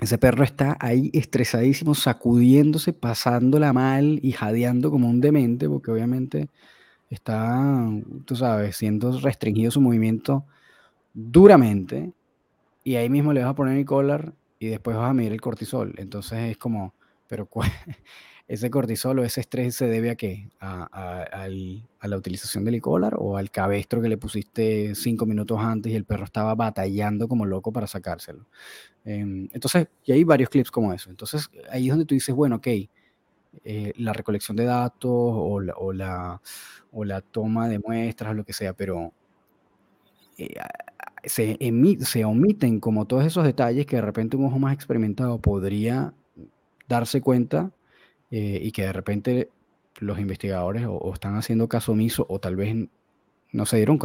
[0.00, 6.48] Ese perro está ahí estresadísimo, sacudiéndose, pasándola mal y jadeando como un demente, porque obviamente
[7.10, 7.88] está,
[8.24, 10.44] tú sabes, siendo restringido su movimiento
[11.14, 12.12] duramente
[12.84, 15.40] y ahí mismo le vas a poner el collar y después vas a medir el
[15.40, 15.94] cortisol.
[15.98, 16.94] Entonces es como,
[17.26, 17.48] pero
[18.48, 20.50] ese cortisol o ese estrés se debe a qué?
[20.60, 21.48] A,
[22.02, 26.04] la utilización del collar o al cabestro que le pusiste cinco minutos antes y el
[26.04, 28.46] perro estaba batallando como loco para sacárselo.
[29.04, 31.10] Em, entonces, y hay varios clips como eso.
[31.10, 32.68] Entonces, ahí es donde tú dices, bueno, ok,
[33.64, 36.40] eh, la recolección de datos o la,
[36.92, 39.12] o la, toma de muestras, lo que sea, pero
[40.36, 40.54] eh,
[41.24, 46.14] se, omiten como todos esos detalles que de repente un ojo más experimentado podría
[46.88, 47.72] darse cuenta
[48.30, 49.50] eh, y que de repente
[49.98, 52.88] los investigadores o, están haciendo caso omiso o tal vez
[53.50, 53.98] no se dieron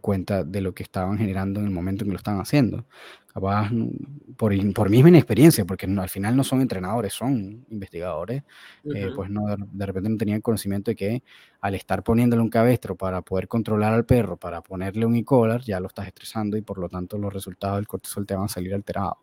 [0.00, 2.84] cuenta de lo que estaban generando en el momento en que lo estaban haciendo.
[3.32, 3.70] Capaz,
[4.36, 8.42] por, por misma inexperiencia, porque al final no son entrenadores, son investigadores,
[8.92, 11.22] eh, pues no, de, repente no tenían conocimiento de que
[11.60, 15.78] al estar poniéndole un cabestro para poder controlar al perro, para ponerle un e-collar, ya
[15.78, 18.74] lo estás estresando y por lo tanto los resultados del cortisol te van a salir
[18.74, 19.18] alterados.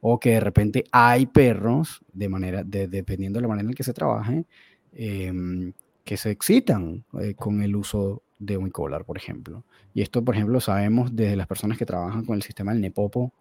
[0.00, 3.84] O que de repente hay perros, de manera, de, dependiendo de la manera en que
[3.84, 4.46] se trabaje,
[4.92, 5.72] em,
[6.02, 9.64] que se excitan eh, con el uso de un collar, por ejemplo.
[9.94, 13.32] Y esto, por ejemplo, sabemos desde las personas que trabajan con el sistema del Nepopo,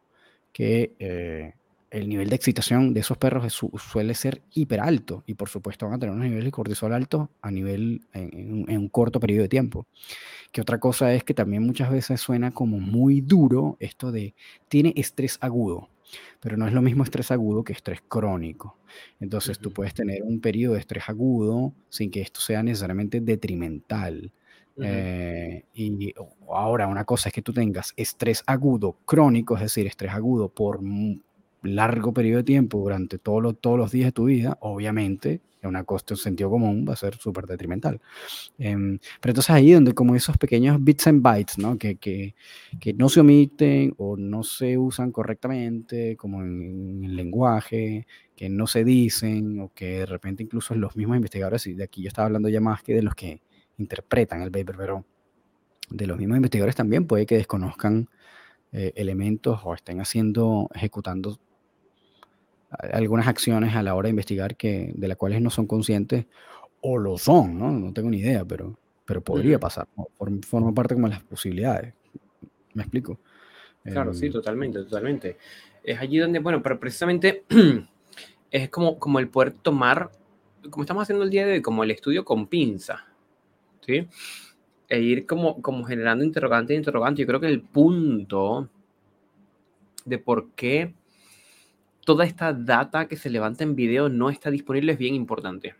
[0.51, 1.53] que eh,
[1.93, 5.95] el nivel de excitación de esos perros suele ser hiper alto y por supuesto van
[5.95, 9.85] a tener unos niveles de cortisol altos a nivel en, un corto periodo de tiempo.
[10.51, 14.33] Que otra cosa es que también muchas veces suena como muy duro esto de
[14.69, 15.89] tiene estrés agudo,
[16.39, 18.75] pero no es lo mismo estrés agudo que estrés crónico.
[19.19, 24.31] Entonces tú puedes tener un periodo de estrés agudo sin que esto sea necesariamente detrimental.
[24.81, 26.13] Eh, y
[26.49, 30.79] ahora una cosa es que tú tengas estrés agudo crónico, es decir, estrés agudo por
[31.63, 36.13] largo periodo de tiempo durante todos los días de tu vida, obviamente, en una coste,
[36.13, 38.01] un sentido común, va a ser súper detrimental.
[38.57, 41.77] Em, pero entonces ahí donde como esos pequeños bits and bytes, ¿no?
[41.77, 42.35] Que, que,
[42.79, 48.05] que no se omiten o no se usan correctamente, como en, el lenguaje,
[48.35, 52.01] que no se dicen, o que de repente incluso los mismos investigadores, y de aquí
[52.03, 53.41] yo estaba hablando ya más que de los que
[53.77, 55.05] interpretan el paper, pero
[55.89, 58.09] de los mismos investigadores también puede que desconozcan
[58.71, 61.39] eh, elementos o estén haciendo, ejecutando
[62.91, 66.25] algunas acciones a la hora de investigar que, de las cuales no son conscientes
[66.81, 67.71] o lo son, ¿no?
[67.71, 69.87] No tengo ni idea, pero, pero podría pasar.
[70.47, 71.93] Forma parte como de las posibilidades.
[72.73, 73.19] ¿Me explico?
[73.83, 75.37] Claro, sí, em, totalmente, totalmente.
[75.83, 77.43] Es allí donde, bueno, pero precisamente
[78.51, 80.11] es como, como el poder tomar,
[80.69, 83.05] como estamos haciendo el día de hoy, como el estudio con pinza,
[83.85, 84.07] ¿sí?
[84.89, 87.21] E ir como, como generando interrogante e interrogante.
[87.21, 88.69] Yo creo que el punto
[90.05, 90.93] de por qué
[92.05, 95.75] toda esta data que se levanta en video no está disponible es bien importante.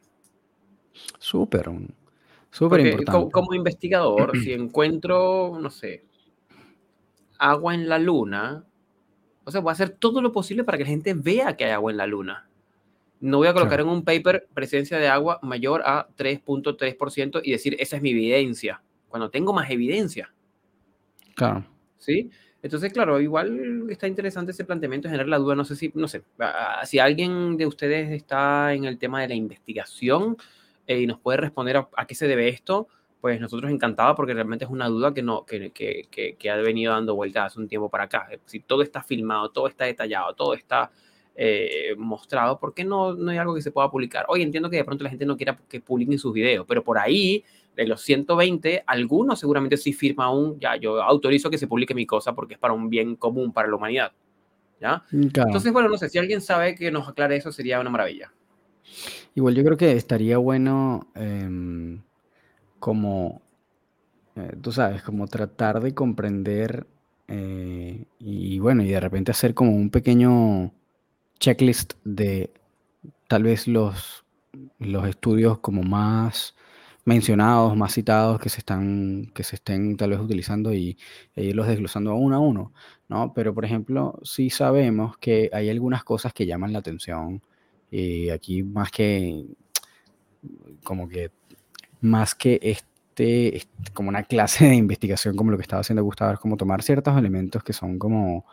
[1.19, 1.69] Súper,
[2.49, 3.31] súper importante.
[3.31, 6.05] Como, investigador, si encuentro, no sé,
[7.37, 8.65] agua en la luna,
[9.43, 11.71] o sea, voy a hacer todo lo posible para que la gente vea que hay
[11.71, 12.47] agua en la luna.
[13.23, 17.73] No voy a colocar en un paper presencia de agua mayor a 3.3% y decir,
[17.79, 20.33] esa es mi evidencia, cuando tengo más evidencia.
[21.33, 21.65] Claro.
[21.97, 22.29] ¿Sí?
[22.61, 26.23] Entonces, claro, igual está interesante ese planteamiento, generar la duda, no sé si, no sé,
[26.83, 30.35] si alguien de ustedes está en el tema de la investigación
[30.85, 32.89] eh, y nos puede responder a, qué se debe esto,
[33.21, 36.91] pues nosotros encantados porque realmente es una duda que, no, que, que, que, ha venido
[36.91, 38.27] dando vueltas hace un tiempo para acá.
[38.47, 40.91] Si todo está filmado, todo está detallado, todo está
[41.35, 44.25] eh, mostrado, ¿por qué no, no hay algo que se pueda publicar?
[44.29, 46.97] Hoy entiendo que de pronto la gente no quiera que publiquen sus videos, pero por
[46.97, 47.43] ahí
[47.75, 52.05] de los 120, algunos seguramente sí firma un, ya, yo autorizo que se publique mi
[52.05, 54.11] cosa porque es para un bien común para la humanidad.
[54.79, 55.03] ¿Ya?
[55.11, 58.31] Mm, Entonces, bueno, no sé, si alguien sabe que nos aclare eso sería una maravilla.
[59.33, 62.01] Igual yo creo que estaría bueno em,
[62.79, 63.41] como,
[64.35, 66.85] eh, tú sabes, como tratar de comprender
[67.27, 70.73] eh, y bueno, y de repente hacer como un pequeño
[71.43, 72.49] checklist de
[73.27, 74.23] tal vez los,
[74.79, 76.55] los estudios como más
[77.03, 80.97] mencionados, más citados que se están, que se estén tal vez utilizando y,
[81.35, 82.71] e irlos desglosando uno a uno,
[83.09, 83.33] ¿no?
[83.33, 87.41] Pero, por ejemplo, sí sabemos que hay algunas cosas que llaman la atención
[87.91, 89.45] y aquí más que,
[90.85, 91.29] como que,
[91.99, 96.39] más que este, como una clase de investigación como lo que estaba haciendo Gustavo, es
[96.39, 98.45] como tomar ciertos elementos que son como,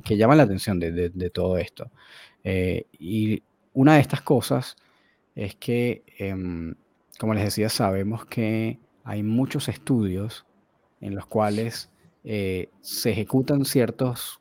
[0.00, 1.90] que, llaman la atención de, todo esto.
[2.44, 4.76] Eh, y una de estas cosas
[5.34, 6.74] es que em,
[7.22, 10.44] como les decía, sabemos que hay muchos estudios
[11.00, 11.88] en los cuales
[12.24, 14.40] eh, se ejecutan ciertos,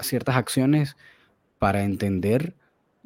[0.00, 0.96] ciertas acciones
[1.58, 2.54] para entender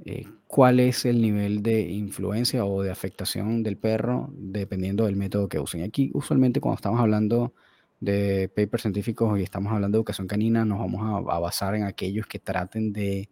[0.05, 5.49] eh, cuál es el nivel de influencia o de afectación del perro dependiendo del método
[5.49, 5.83] que usen.
[5.83, 7.55] Aquí usualmente cuando estamos hablando
[8.01, 12.27] de papers científicos y estamos hablando de educación canina, nos vamos a, basar en aquellos
[12.27, 13.29] que traten de,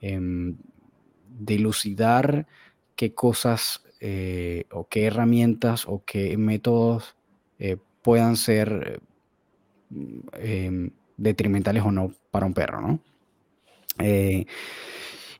[0.00, 0.56] em,
[1.28, 2.46] de elucidar
[2.96, 7.16] qué cosas eh, o qué herramientas o qué métodos
[7.58, 9.00] eh, puedan ser
[10.34, 13.00] em, detrimentales o no para un perro, ¿no?
[13.98, 14.46] Eh,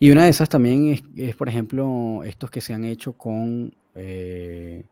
[0.01, 4.83] y una de esas también es, por ejemplo, estos que se han hecho con, em,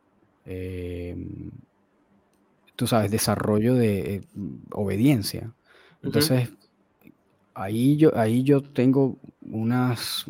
[2.76, 4.22] tú sabes, desarrollo de
[4.70, 5.52] obediencia.
[6.02, 6.50] Entonces,
[7.54, 10.26] ahí, yo, ahí yo tengo unas,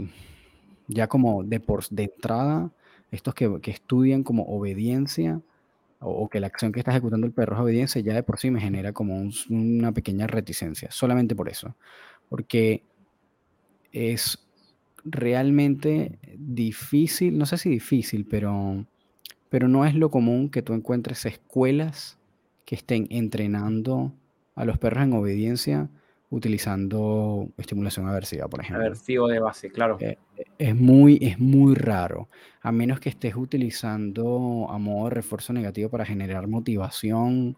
[0.87, 2.71] ya como de, por, de entrada,
[3.11, 5.41] estos que, estudian como obediencia
[5.99, 8.51] o, que la acción que está ejecutando el perro es obediencia, ya de por sí
[8.51, 11.75] me genera como una pequeña reticencia, solamente por eso.
[12.29, 12.83] Porque
[13.93, 14.39] es
[15.05, 18.85] realmente difícil, no sé si difícil, pero,
[19.49, 22.19] pero no es lo común que tú encuentres escuelas
[22.67, 24.13] que estén entrenando
[24.55, 25.89] a los perros en obediencia
[26.29, 28.85] utilizando estimulación aversiva, por ejemplo.
[28.85, 29.97] Aversivo de base, claro.
[30.01, 30.19] Eh,
[30.59, 32.29] es, muy, es muy raro,
[32.61, 37.57] a menos que estés utilizando a modo de refuerzo negativo para generar motivación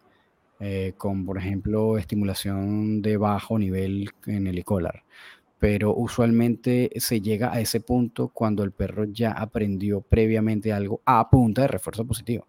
[0.60, 5.04] eh, con, por ejemplo, estimulación de bajo nivel en el e-collar.
[5.58, 11.28] Pero usualmente se llega a ese punto cuando el perro ya aprendió previamente algo a
[11.30, 12.46] punta de refuerzo positivo.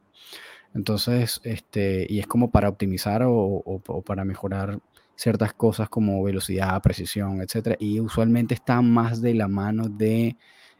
[0.74, 4.80] Entonces, este, y es como para optimizar o, para mejorar
[5.16, 7.76] ciertas cosas como velocidad, precisión, etc.
[7.80, 10.38] Y usualmente está más de la mano de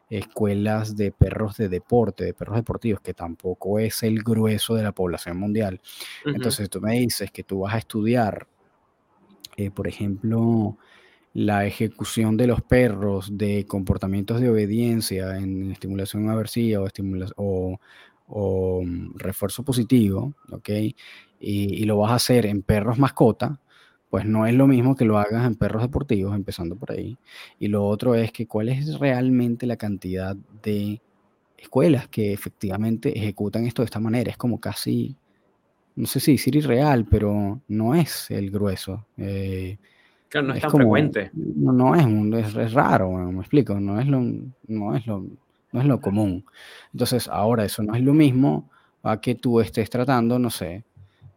[0.10, 4.92] escuelas de perros de deporte, de perros deportivos, que tampoco es el grueso de la
[4.92, 5.82] población mundial.
[6.26, 8.48] Entonces tú me dices que tú vas a estudiar,
[9.58, 10.78] eh, por ejemplo,
[11.34, 16.88] la ejecución de los perros de comportamientos de obediencia en estimulación aversiva o,
[17.36, 17.80] o,
[18.30, 20.70] o mm, refuerzo positivo, ¿ok?
[20.70, 20.96] Y,
[21.40, 23.60] y, lo vas a hacer en perros mascota,
[24.10, 27.18] pues no es lo mismo que lo hagas en perros deportivos, empezando por ahí.
[27.60, 31.02] Y lo otro es que cuál es realmente la cantidad de
[31.62, 34.32] escuelas que efectivamente ejecutan esto de esta manera.
[34.32, 35.16] Es como casi,
[35.96, 39.06] no sé si decir irreal, pero no es el grueso.
[39.18, 39.78] Eh,
[40.30, 41.32] claro, no es, tan frecuente.
[41.34, 44.22] No, es, un, es, raro, me explico, no es lo,
[44.68, 45.26] no es lo,
[45.72, 46.46] no es lo común.
[46.94, 48.70] Entonces, ahora eso no es lo mismo
[49.04, 50.84] a que tú estés tratando, no sé,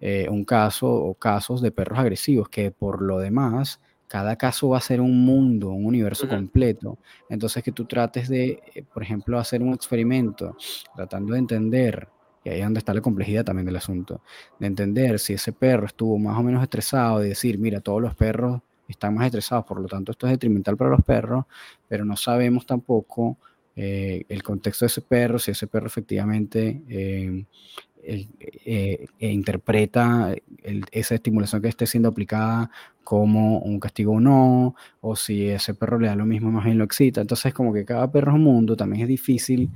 [0.01, 4.79] eh, un caso o casos de perros agresivos, que por lo demás, cada caso va
[4.79, 6.99] a ser un mundo, un universo completo.
[7.29, 10.57] Entonces, que tú trates de, eh, por ejemplo, hacer un experimento,
[10.95, 12.09] tratando de entender,
[12.45, 14.21] y ahí es donde está la complejidad también del asunto,
[14.59, 18.15] de entender si ese perro estuvo más o menos estresado, de decir, mira, todos los
[18.15, 21.45] perros están más estresados, por lo tanto esto es detrimental para los perros,
[21.89, 23.39] pero no sabemos tampoco
[23.77, 27.45] eh, el contexto de ese perro, si ese perro efectivamente eh,
[28.05, 30.35] e interpreta
[30.91, 32.69] esa estimulación que esté siendo aplicada
[33.05, 36.79] como un castigo o no, o si ese perro le da lo mismo, más bien
[36.79, 37.21] lo excita.
[37.21, 39.71] Entonces, como que cada perro es un mundo, también es difícil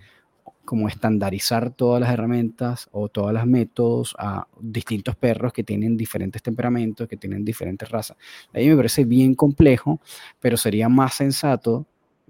[0.65, 6.43] como estandarizar todas las herramientas o todos los métodos a distintos perros que tienen diferentes
[6.43, 8.17] temperamentos, que tienen diferentes razas.
[8.53, 10.01] A mí me parece bien complejo,
[10.41, 11.87] pero sería más sensato,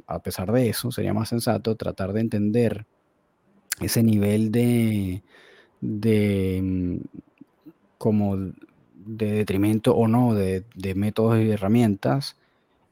[0.06, 2.86] a pesar de eso, sería más sensato tratar de entender
[3.80, 5.22] ese nivel de,
[5.80, 6.96] de mm,
[7.98, 12.36] como de detrimento o no de, métodos y herramientas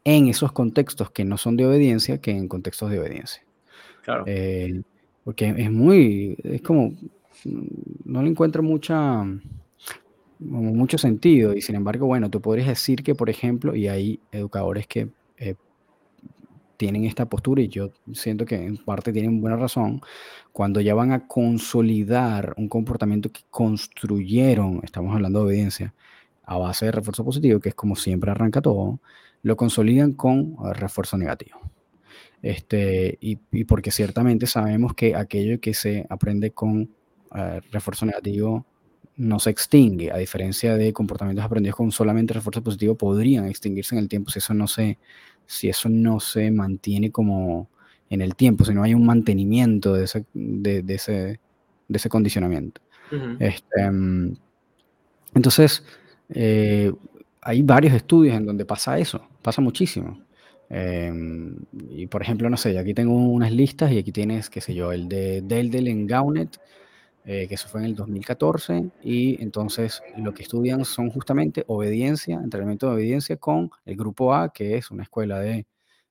[0.04, 3.42] en esos contextos que no son de obediencia que en contextos de obediencia.
[4.02, 4.24] Claro.
[4.26, 4.82] Eh,
[5.24, 6.92] porque es muy, es como,
[8.04, 9.24] no le encuentro mucha,
[10.38, 14.86] mucho sentido y sin embargo, bueno, tú podrías decir que, por ejemplo, y hay educadores
[14.86, 15.54] que eh,
[16.76, 20.00] tienen esta postura y yo siento que en parte tienen buena razón,
[20.52, 25.94] cuando ya van a consolidar un comportamiento que construyeron, estamos hablando de obediencia,
[26.44, 29.00] a base de refuerzo positivo, que es como siempre arranca todo,
[29.42, 31.60] lo consolidan con eh, refuerzo negativo.
[32.42, 36.90] Este, y, porque ciertamente sabemos que aquello que se aprende con
[37.34, 38.66] eh, refuerzo negativo
[39.16, 44.00] no se extingue, a diferencia de comportamientos aprendidos con solamente refuerzo positivo, podrían extinguirse en
[44.00, 44.98] el tiempo si eso no se,
[45.46, 47.68] si eso no se mantiene como
[48.10, 51.40] en el tiempo, si no hay un mantenimiento de ese, de, ese,
[51.88, 52.80] de ese condicionamiento.
[53.38, 54.36] este, mm,
[55.34, 55.84] entonces,
[56.30, 56.92] eh,
[57.40, 60.20] hay varios estudios en donde pasa eso, pasa muchísimo.
[60.70, 61.56] Em,
[61.90, 64.92] y por ejemplo, no sé, aquí tengo unas listas y aquí tienes, qué sé yo,
[64.92, 66.58] el de Deldel en Gaunet,
[67.26, 72.36] eh, que eso fue en el 2014, y entonces lo que estudian son justamente obediencia,
[72.36, 75.66] entrenamiento de obediencia con el grupo A, que es una escuela de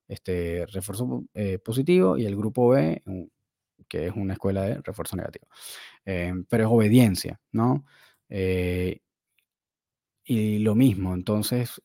[0.07, 3.03] este, refuerzo eh, positivo, y el grupo B,
[3.87, 5.45] que es una escuela de refuerzo negativo.
[6.03, 7.85] Eh, pero es obediencia, ¿no?
[10.25, 11.79] y lo mismo, entonces,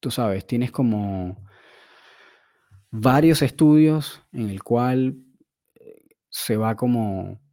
[0.00, 1.36] tú sabes, tienes como
[2.90, 5.18] varios estudios en el cual
[6.30, 7.43] se va como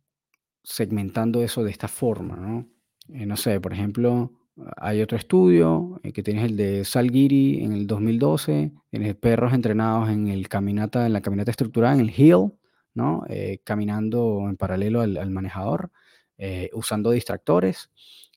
[0.64, 2.68] segmentando eso de esta forma, ¿no?
[3.09, 4.32] Eh, no sé, por ejemplo,
[4.78, 10.09] hay otro estudio eh, que tienes el de Salguiri en el 2012, tienes perros entrenados
[10.09, 12.53] en, el caminata, en la caminata estructurada, en el hill,
[12.93, 13.24] ¿no?
[13.28, 15.91] Eh, caminando en paralelo al, manejador,
[16.74, 17.91] usando distractores.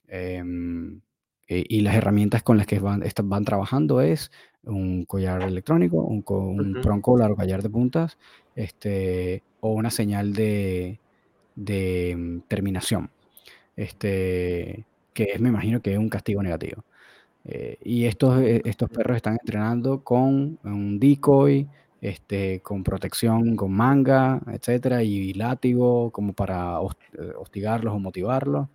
[0.09, 1.01] Em,
[1.49, 4.31] y las herramientas con las que van, van trabajando es
[4.63, 8.19] un collar electrónico, un, un uh collar de puntas,
[8.55, 11.01] este, o una señal de,
[11.55, 13.11] de mm, terminación,
[13.77, 16.85] este, que es, me imagino que es un castigo negativo.
[17.45, 21.69] Eh, y estos, eh, estos perros están entrenando con un decoy,
[22.01, 26.79] este, con protección, con manga, etcétera, y látigo, como para
[27.15, 28.69] eh, hostigarlos o motivarlos,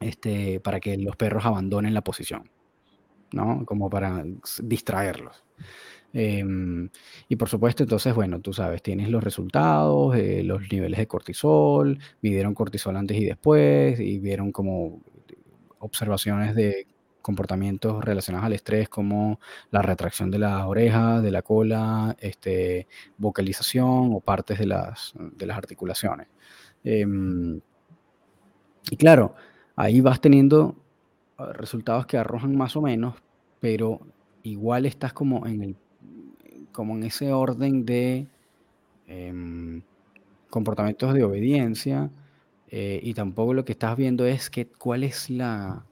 [0.00, 2.50] este, para que los perros abandonen la posición,
[3.32, 3.64] ¿no?
[3.66, 4.24] Como para
[4.62, 5.44] distraerlos.
[6.14, 6.88] Em,
[7.28, 11.98] y por supuesto, entonces, bueno, tú sabes, tienes los resultados, eh, los niveles de cortisol,
[12.22, 15.02] midieron cortisol antes y después, y vieron como
[15.80, 16.86] observaciones de
[17.20, 19.40] comportamientos relacionados al estrés como
[19.70, 22.86] la retracción de las orejas, de la cola, este,
[23.18, 26.28] vocalización o partes de las, de las articulaciones.
[26.84, 27.60] Em,
[28.90, 29.34] y claro,
[29.74, 30.76] ahí vas teniendo
[31.38, 33.16] ah, resultados que arrojan más o menos,
[33.60, 34.00] pero
[34.42, 35.76] igual estás como en, el,
[36.74, 38.26] como en ese orden de
[39.06, 39.82] em,
[40.50, 42.10] comportamientos de obediencia
[42.68, 45.86] eh, y tampoco lo que estás viendo es que cuál es la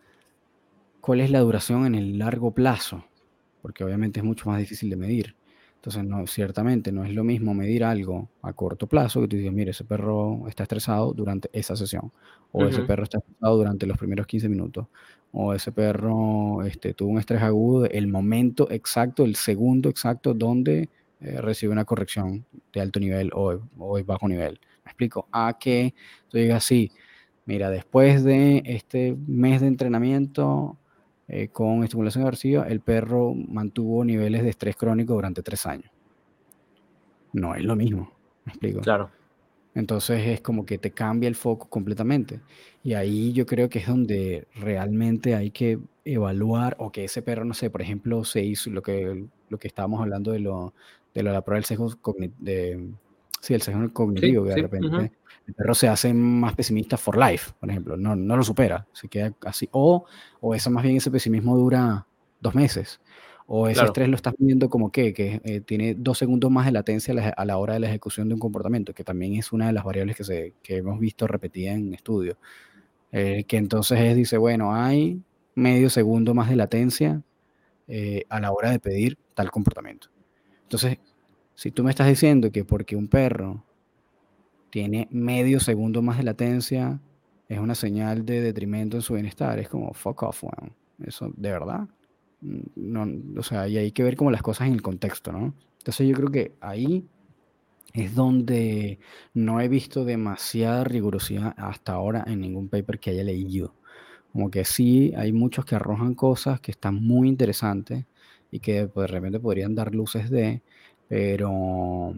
[1.01, 3.05] cuál es la duración en el largo plazo,
[3.61, 5.35] porque obviamente es mucho más difícil de medir.
[5.77, 9.53] Entonces, no, ciertamente no es lo mismo medir algo a corto plazo que tú digas,
[9.53, 12.13] mire, ese perro está estresado durante esa sesión,
[12.53, 14.87] o ese perro está estresado durante los primeros 15 minutos,
[15.33, 20.91] o ese perro este, tuvo un estrés agudo, el momento exacto, el segundo exacto donde
[21.21, 24.61] eh, recibe una corrección de alto nivel o, de bajo nivel.
[24.85, 25.95] Me explico, a que
[26.29, 26.91] tú digas, sí,
[27.47, 30.77] mira, después de este mes de entrenamiento,
[31.29, 35.91] eh, con estimulación aversiva, el perro mantuvo niveles de estrés crónico durante tres años.
[37.33, 38.13] No es lo mismo,
[38.45, 38.81] ¿me explico?
[38.81, 39.11] Claro.
[39.75, 42.41] Entonces es como que te cambia el foco completamente.
[42.83, 47.45] Y ahí yo creo que es donde realmente hay que evaluar o que ese perro,
[47.45, 50.75] no sé, por ejemplo, se hizo lo que, lo que estábamos hablando de, lo,
[51.15, 51.95] de la prueba del sesgo
[52.39, 52.91] de,
[53.41, 55.13] sí, el sesgo cognitivo, que de repente
[55.47, 59.09] el perro se hace más pesimista for life, por ejemplo, no, no lo supera, se
[59.09, 59.69] queda así.
[59.73, 60.05] O,
[60.41, 62.07] o eso más bien ese pesimismo dura
[62.41, 63.01] dos meses.
[63.55, 66.73] O ese estrés lo estás viendo como que, que eh, tiene dos segundos más de
[66.73, 69.75] latencia a la, hora de la ejecución de un comportamiento, que también es una de
[69.75, 72.39] las variables que, se, que hemos visto repetida en estudios.
[73.13, 75.21] Eh, que entonces es, dice, bueno, hay
[75.55, 77.21] medio segundo más de latencia
[77.89, 80.09] eh, a la hora de pedir tal comportamiento.
[80.63, 80.97] Entonces,
[81.55, 83.63] si tú me estás diciendo que porque un perro
[84.71, 87.03] tiene medio segundo más de latencia,
[87.51, 89.59] es una señal de detrimento en su bienestar.
[89.59, 90.73] Es como, fuck off, weón.
[91.05, 91.87] Eso, ¿de verdad?
[92.43, 93.07] No,
[93.39, 95.55] o sea, y hay que ver como las cosas en el contexto, ¿no?
[95.79, 97.07] Entonces yo creo que ahí
[97.95, 98.99] es donde
[99.35, 103.75] no he visto demasiada rigurosidad hasta ahora en ningún paper que haya leído.
[104.33, 108.07] Como que sí, hay muchos que arrojan cosas que están muy interesantes
[108.51, 110.63] y que pues, de repente podrían dar luces de,
[111.09, 112.15] pero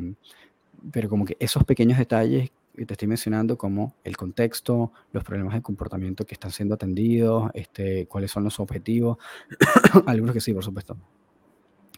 [0.93, 5.63] pero como que esos pequeños detalles te estoy mencionando, como el contexto, los problemas de
[5.63, 9.19] comportamiento que están siendo atendidos, este, cuáles son los objetivos,
[10.07, 10.97] algunos que sí, por supuesto.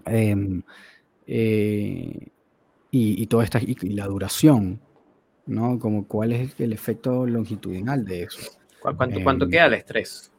[0.05, 0.63] Em,
[1.27, 2.29] eh,
[2.91, 4.81] y, y, toda esta, y, la duración,
[5.47, 5.79] ¿no?
[5.79, 8.53] Como cuál es el efecto longitudinal de eso.
[8.81, 10.31] ¿Cuánto, cuánto em, queda el estrés?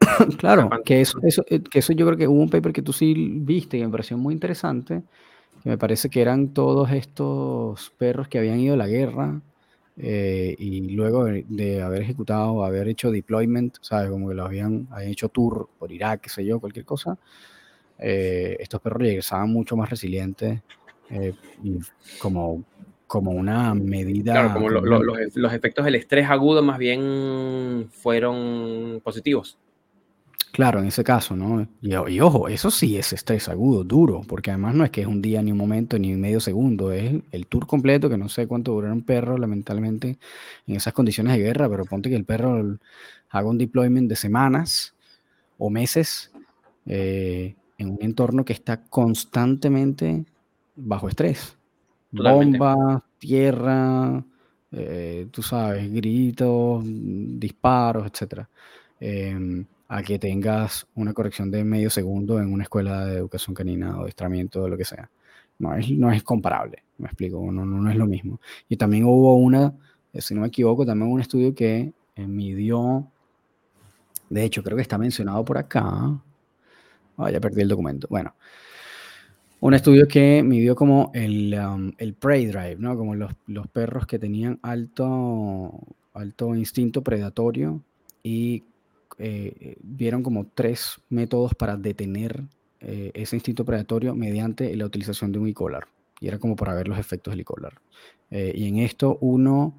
[0.38, 2.94] claro, que eso, eso, eh, que eso yo creo que hubo un paper que tú
[2.94, 5.02] sí viste y me pareció muy interesante,
[5.64, 9.42] me parece que eran todos estos perros que habían ido a la guerra
[9.96, 14.10] eh, y luego de, haber ejecutado, haber hecho deployment, ¿sabes?
[14.10, 17.18] Como que lo habían, hecho tour por Irak, qué sé yo, cualquier cosa,
[17.98, 20.62] eh, estos perros regresaban mucho más resilientes
[21.10, 21.78] eh, y
[22.18, 22.64] como,
[23.06, 24.32] como una medida...
[24.32, 29.58] Claro, como los efectos del estrés agudo más bien fueron positivos.
[30.52, 31.66] Claro, en ese caso, ¿no?
[31.80, 35.22] Y, ojo, eso sí es estrés agudo, duro, porque además no es que es un
[35.22, 38.72] día, ni un momento, ni medio segundo, es el tour completo, que no sé cuánto
[38.72, 40.18] durará un perro, lamentablemente,
[40.66, 42.78] en esas condiciones de guerra, pero ponte que el perro
[43.30, 44.94] haga un deployment de semanas
[45.56, 46.30] o meses
[46.84, 50.26] eh, en un entorno que está constantemente
[50.76, 51.56] bajo estrés.
[52.10, 54.22] Bomba, tierra,
[54.70, 58.46] eh, tú sabes, gritos, disparos, etc
[59.92, 64.06] a que tengas una corrección de medio segundo en una escuela de educación canina o
[64.06, 65.10] estramiento o lo que sea.
[65.58, 68.40] No es, no es comparable, me explico, no, no, es lo mismo.
[68.70, 69.74] Y también hubo una,
[70.14, 73.06] eh, si no me equivoco, también un estudio que eh, midió,
[74.30, 75.84] de hecho creo que está mencionado por acá,
[77.18, 78.34] ah, ya perdí el documento, bueno,
[79.60, 82.96] un estudio que midió como el, um, el prey drive, ¿no?
[82.96, 85.78] Como los, los perros que tenían alto,
[86.14, 87.82] alto instinto predatorio
[88.22, 88.64] y
[89.18, 92.42] eh, vieron como tres métodos para detener
[92.80, 95.86] eh, ese instinto predatorio mediante la utilización de un e-collar.
[96.20, 97.74] Y era como para ver los efectos del e-collar.
[98.30, 99.78] Eh, y en esto uno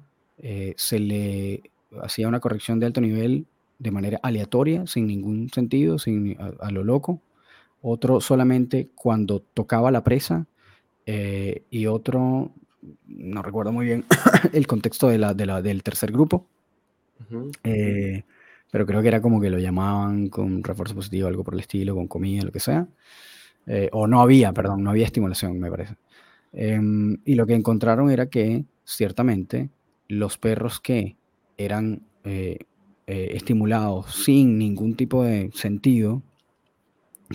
[0.76, 1.62] se le
[2.02, 3.46] hacía una corrección de alto nivel
[3.78, 7.20] de manera aleatoria, sin ningún sentido, sin, a, lo loco.
[7.80, 10.46] Otro solamente cuando tocaba la presa.
[11.06, 12.50] y otro,
[13.06, 14.04] no recuerdo muy bien
[14.52, 16.46] el contexto de la, de la, del tercer grupo
[18.74, 21.94] pero creo que era como que lo llamaban con refuerzo positivo, algo por el estilo,
[21.94, 22.88] con comida, lo que sea.
[23.68, 25.94] Eh, o no había, perdón, no había estimulación, me parece.
[26.52, 29.70] Em, y lo que encontraron era que, ciertamente,
[30.08, 31.16] los perros que
[31.56, 32.58] eran, eh,
[33.06, 36.24] eh, estimulados sin ningún tipo de sentido,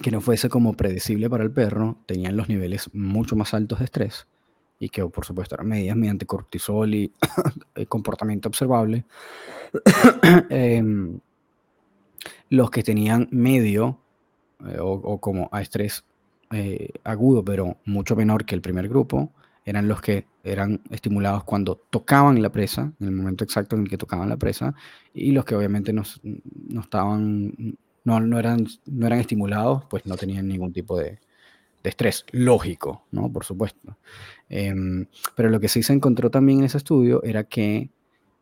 [0.03, 3.85] que no fuese como predecible para el perro, tenían los niveles mucho más altos de
[3.85, 4.27] estrés
[4.77, 7.13] y que por supuesto eran medidas mediante cortisol y
[7.87, 9.05] comportamiento observable,
[10.49, 11.19] em,
[12.49, 13.99] los que tenían medio
[14.67, 16.03] eh, o, como a estrés
[16.51, 19.31] eh, agudo, pero mucho menor que el primer grupo,
[19.65, 23.89] eran los que eran estimulados cuando tocaban la presa, en el momento exacto en el
[23.89, 24.73] que tocaban la presa,
[25.13, 30.17] y los que obviamente no, no estaban, no, no, eran, no eran estimulados, pues no
[30.17, 31.19] tenían ningún tipo de,
[31.83, 33.31] de estrés, lógico, ¿no?
[33.31, 33.97] Por supuesto.
[34.49, 35.05] Em,
[35.35, 37.89] pero lo que sí se encontró también en ese estudio era que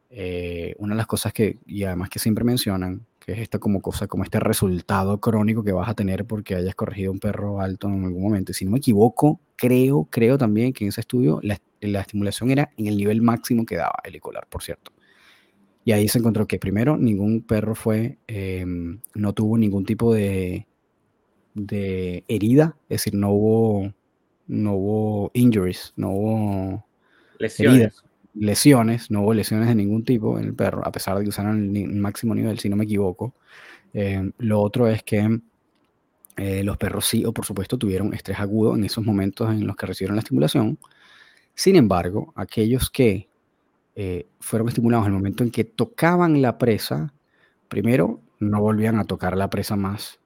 [0.09, 3.81] eh, una de las cosas que, y además que siempre mencionan, que es esta como
[3.81, 7.89] cosa, como este resultado crónico que vas a tener porque hayas corregido un perro alto
[7.89, 8.53] en algún momento.
[8.53, 11.59] Y si no me equivoco, creo, creo también que en ese estudio la,
[11.99, 14.93] estimulación era en el nivel máximo que daba el ecolar, por cierto.
[15.83, 20.65] Y ahí se encontró que primero ningún perro fue, em, no tuvo ningún tipo de,
[21.53, 23.93] de herida, es decir, no hubo,
[24.47, 26.85] no hubo injuries, no hubo
[27.39, 28.05] lesiones.
[28.39, 31.75] Lesiones, no hubo lesiones de ningún tipo en el perro, a pesar de que usaron
[31.75, 33.33] el, máximo nivel, si no me equivoco.
[33.93, 35.39] Eh, lo otro es que
[36.37, 39.75] eh, los perros sí, o por supuesto, tuvieron estrés agudo en esos momentos en los
[39.75, 40.77] que recibieron la estimulación.
[41.55, 43.27] Sin embargo, aquellos que
[43.95, 47.13] eh, fueron estimulados en el momento en que tocaban la presa,
[47.67, 50.19] primero no volvían a tocar la presa más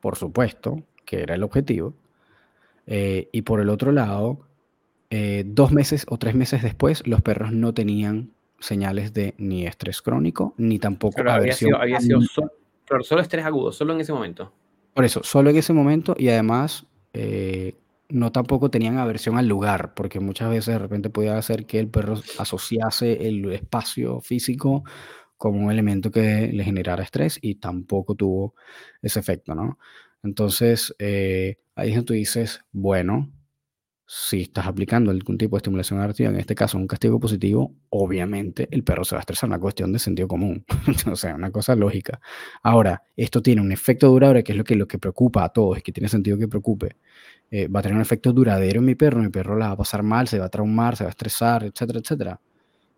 [0.00, 1.94] por supuesto, que era el objetivo.
[2.84, 4.40] Y por el otro lado,
[5.14, 10.00] eh, dos meses o tres meses después, los perros no tenían señales de ni estrés
[10.00, 14.54] crónico, ni tampoco pero había sido, había sido solo, estrés agudo, solo en ese momento.
[14.94, 17.76] Por eso, solo en ese momento y además eh,
[18.08, 21.88] no tampoco tenían aversión al lugar, porque muchas veces de repente podía hacer que el
[21.88, 24.82] perro asociase el espacio físico
[25.36, 28.54] como un elemento que le generara estrés y tampoco tuvo
[29.02, 29.78] ese efecto, ¿no?
[30.22, 33.30] Entonces, eh, ahí es donde tú dices, bueno,
[34.06, 38.68] si estás aplicando algún tipo de estimulación adaptativa, en este caso un castigo positivo, obviamente
[38.70, 40.64] el perro se va a estresar, una cuestión de sentido común,
[41.10, 42.20] o sea, una cosa lógica.
[42.62, 45.78] Ahora, esto tiene un efecto duradero, que es lo que, lo que preocupa a todos,
[45.78, 46.96] es que tiene sentido que preocupe.
[47.50, 49.76] Eh, va a tener un efecto duradero en mi perro, mi perro la va a
[49.76, 52.40] pasar mal, se va a traumar, se va a estresar, etcétera, etcétera.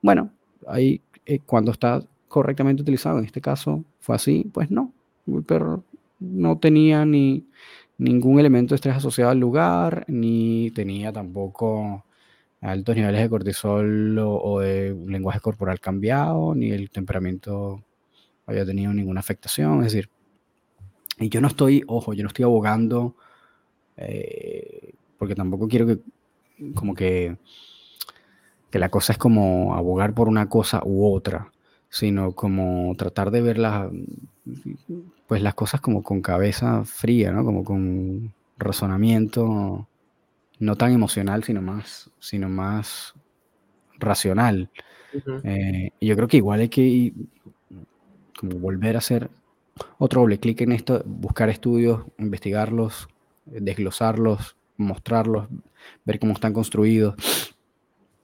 [0.01, 0.31] Bueno,
[0.67, 2.01] ahí eh, cuando está
[2.35, 3.21] correctamente utilizado.
[3.21, 4.93] En este caso fue así, pues no.
[5.27, 5.85] El perro
[6.19, 7.47] no tenía ni
[7.99, 12.05] ningún elemento de estrés asociado al lugar, ni tenía tampoco
[12.61, 17.85] altos niveles de cortisol o, de lenguaje corporal cambiado, ni el temperamento
[18.47, 19.79] había tenido ninguna afectación.
[19.85, 20.11] Es decir,
[21.19, 23.17] y yo no estoy, ojo, yo no estoy abogando,
[23.97, 25.99] eh, porque tampoco quiero que,
[26.75, 27.37] como que,
[28.71, 31.53] que la cosa es como abogar por una cosa u otra
[31.95, 33.89] sino como tratar de ver las,
[35.27, 37.45] pues las cosas como con cabeza fría, ¿no?
[37.45, 39.89] Como con razonamiento
[40.59, 43.15] no tan emocional, sino más, sino más
[43.99, 44.71] racional.
[45.45, 47.13] Eh, y yo creo que igual hay que
[48.39, 49.31] como volver a hacer
[49.99, 53.09] otro doble clic en esto, buscar estudios, investigarlos,
[53.47, 55.49] desglosarlos, mostrarlos,
[56.05, 57.15] ver cómo están construidos,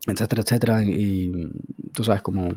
[0.07, 0.85] etcétera, etcétera.
[0.85, 1.51] Y
[1.93, 2.55] tú sabes, como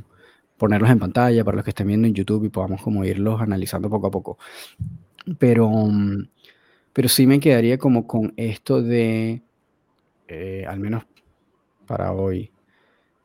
[0.64, 3.90] ponerlos en pantalla para los que estén viendo en YouTube y podamos como irlos analizando
[3.90, 4.38] poco a poco.
[5.38, 6.26] Pero, mm,
[6.94, 9.42] pero sí me quedaría como con esto de,
[10.30, 11.04] eh, al menos
[11.86, 12.50] para hoy,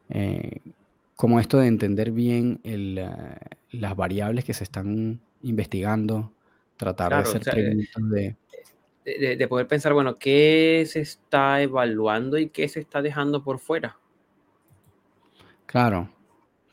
[0.09, 0.62] eh,
[1.15, 3.09] como esto de entender bien el, eh,
[3.70, 6.32] las variables que se están investigando,
[6.77, 8.36] tratar de hacer preguntas de...
[9.05, 13.60] De, de poder pensar, bueno, ¿qué se está evaluando y qué se está dejando por
[13.60, 13.97] fuera?
[15.66, 16.10] Claro,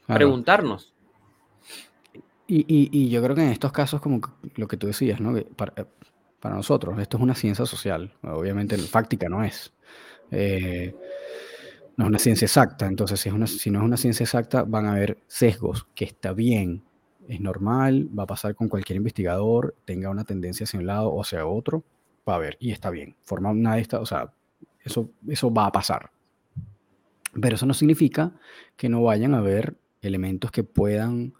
[0.07, 0.93] preguntarnos.
[2.47, 4.21] Y, yo creo que en estos casos, como
[4.55, 5.35] lo que tú decías, ¿no?
[5.55, 5.87] para,
[6.43, 8.13] nosotros, esto es una ciencia social.
[8.21, 9.73] Obviamente, fáctica no es.
[10.29, 10.93] Eh,
[11.97, 12.85] no es una ciencia exacta.
[12.85, 16.05] Entonces, si, es una, si no es una ciencia exacta, van a haber sesgos, que
[16.05, 16.83] está bien,
[17.27, 21.21] es normal, va a pasar con cualquier investigador, tenga una tendencia hacia un lado o
[21.21, 21.83] hacia otro,
[22.27, 23.15] va a haber, y está bien.
[23.23, 24.31] Forma una de estas, o sea,
[24.83, 26.11] eso, eso va a pasar.
[27.39, 28.33] Pero eso no significa
[28.75, 29.75] que no vayan a haber
[30.05, 31.33] elementos que puedan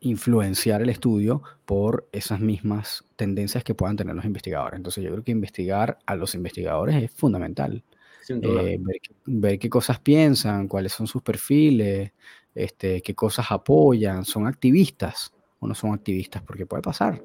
[0.00, 4.76] influenciar el estudio por esas mismas tendencias que puedan tener los investigadores.
[4.76, 7.82] Entonces yo creo que investigar a los investigadores es fundamental.
[8.28, 8.78] Eh,
[9.24, 12.12] ver, qué cosas piensan, cuáles son sus perfiles,
[12.54, 17.22] este, qué cosas apoyan, son activistas o no son activistas, porque puede pasar.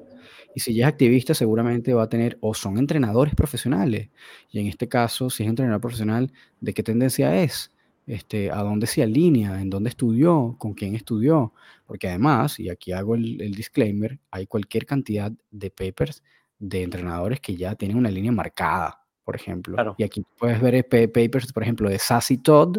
[0.54, 4.08] Y si ya es activista, seguramente va a tener, o son entrenadores profesionales.
[4.50, 7.73] Y en este caso, si es entrenador profesional, ¿de qué tendencia es?
[8.06, 11.52] Este, a dónde se alinea, en dónde estudió, con quién estudió,
[11.86, 16.22] porque además, y aquí hago el, disclaimer, hay cualquier cantidad de papers
[16.58, 19.94] de entrenadores que ya tienen una línea marcada, por ejemplo.
[19.96, 22.78] Y aquí puedes ver papers, por ejemplo, de Sassy Todd,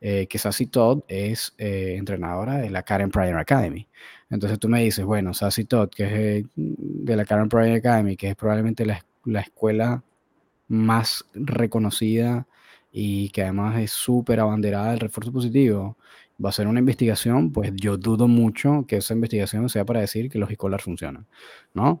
[0.00, 3.86] eh, que Sassy Todd es eh, entrenadora de la Karen Pryor Academy.
[4.30, 8.16] Entonces tú me dices, bueno, Sassy Todd, que es eh, de la Karen Pryor Academy,
[8.16, 10.02] que es probablemente la, la escuela
[10.68, 12.46] más reconocida
[12.98, 15.98] y que además es súper abanderada del refuerzo positivo,
[16.42, 20.30] va a ser una investigación, pues yo dudo mucho que esa investigación sea para decir
[20.30, 21.26] que los e funcionan,
[21.74, 22.00] ¿no?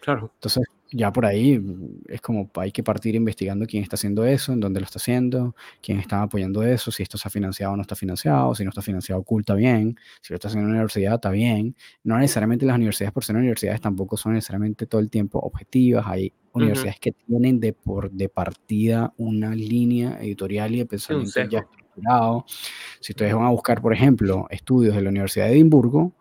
[0.00, 0.32] claro.
[0.34, 4.52] Entonces, ya por ahí mm, es como hay que partir investigando quién está haciendo eso,
[4.52, 7.82] en dónde lo está haciendo, quién está apoyando eso, si esto está financiado o no
[7.82, 11.14] está financiado, si no está financiado oculta bien, si lo está haciendo en una universidad
[11.14, 11.76] está bien.
[12.04, 16.32] No necesariamente las universidades por ser universidades tampoco son necesariamente todo el tiempo objetivas, hay
[16.52, 22.44] universidades que tienen de por de partida una línea editorial y de pensamiento ya estructurado.
[23.00, 26.14] Si ustedes van a buscar, por ejemplo, estudios de la Universidad de Edimburgo,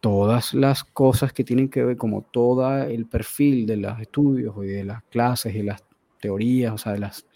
[0.00, 4.68] todas las cosas que tienen que ver, como todo el perfil de los estudios y
[4.68, 5.84] de las clases y las
[6.20, 7.26] teorías, o sea, de las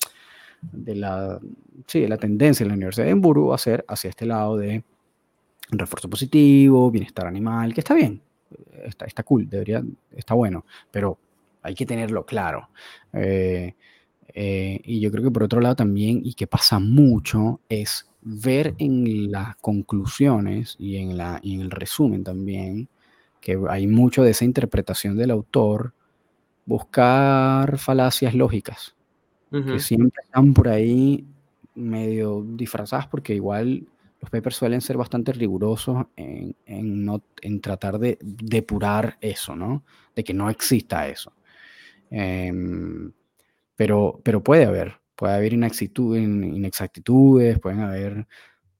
[0.72, 1.38] de la,
[1.86, 4.56] sí, de la tendencia en la Universidad de Edimburgo va a ser hacia este lado
[4.56, 4.82] de
[5.70, 8.22] refuerzo positivo, bienestar animal, que está bien,
[8.82, 9.82] está, está cool, debería,
[10.14, 11.18] está bueno, pero
[11.62, 12.68] hay que tenerlo claro.
[13.12, 13.74] Eh,
[14.34, 18.74] eh, y yo creo que por otro lado también, y que pasa mucho, es ver
[18.78, 22.88] en las conclusiones y en, la, en el resumen también,
[23.40, 25.94] que hay mucho de esa interpretación del autor,
[26.66, 28.96] buscar falacias lógicas,
[29.50, 31.24] que siempre están por ahí
[31.76, 33.86] medio disfrazadas porque igual
[34.20, 36.56] los papers suelen ser bastante rigurosos en,
[37.04, 39.84] no, en tratar de depurar eso, ¿no?
[40.16, 41.32] De que no exista eso.
[42.10, 43.12] Em,
[43.76, 48.26] pero, pero puede haber, puede haber inexactitudes, pueden haber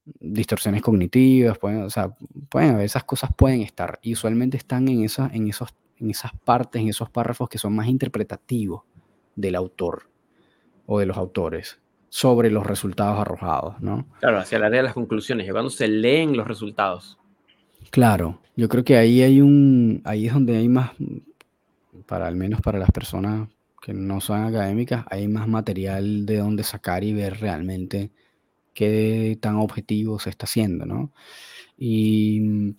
[0.04, 2.14] distorsiones cognitivas, pueden, o sea,
[2.48, 6.32] pueden haber, esas cosas pueden estar, y usualmente están en, esa, en, esos, en esas
[6.44, 8.82] partes, en esos párrafos que son más interpretativos
[9.34, 10.08] del autor
[10.86, 14.06] o de los autores sobre los resultados arrojados, ¿no?
[14.20, 17.18] Claro, hacia el área de las conclusiones, cuando se leen los resultados.
[17.90, 20.92] Claro, yo creo que ahí hay un, ahí es donde hay más,
[22.06, 23.48] para al menos para las personas
[23.84, 28.10] que no son académicas, hay más material de donde sacar y ver realmente
[28.72, 31.12] qué tan objetivo se está haciendo, ¿no?
[31.76, 32.74] Y,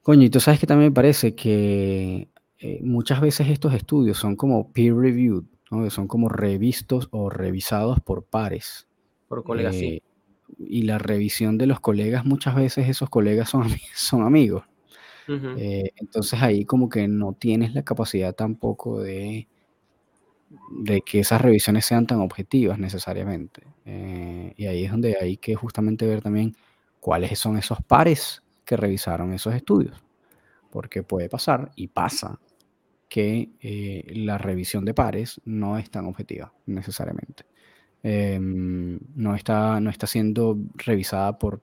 [0.00, 2.28] coño, y tú sabes que también me parece que
[2.58, 5.90] eh, muchas veces estos estudios son como peer-reviewed, ¿no?
[5.90, 8.88] son como revistos o revisados por pares.
[9.28, 9.86] Por colegas, sí.
[9.86, 10.02] Eh,
[10.58, 14.64] y la revisión de los colegas, muchas veces esos colegas son, son amigos.
[15.28, 19.48] Eh, entonces ahí como que no tienes la capacidad tampoco de
[20.70, 23.62] de que esas revisiones sean tan objetivas necesariamente.
[23.84, 26.54] Eh, y ahí es donde hay que justamente ver también
[27.00, 30.02] cuáles son esos pares que revisaron esos estudios.
[30.70, 32.38] Porque puede pasar, y pasa,
[33.08, 37.44] que eh, la revisión de pares no es tan objetiva necesariamente.
[38.02, 41.62] Em, no, está, no está siendo revisada por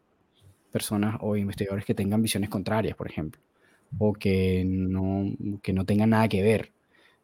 [0.71, 3.41] personas o investigadores que tengan visiones contrarias, por ejemplo,
[3.97, 6.71] o que no, que no tengan nada que ver.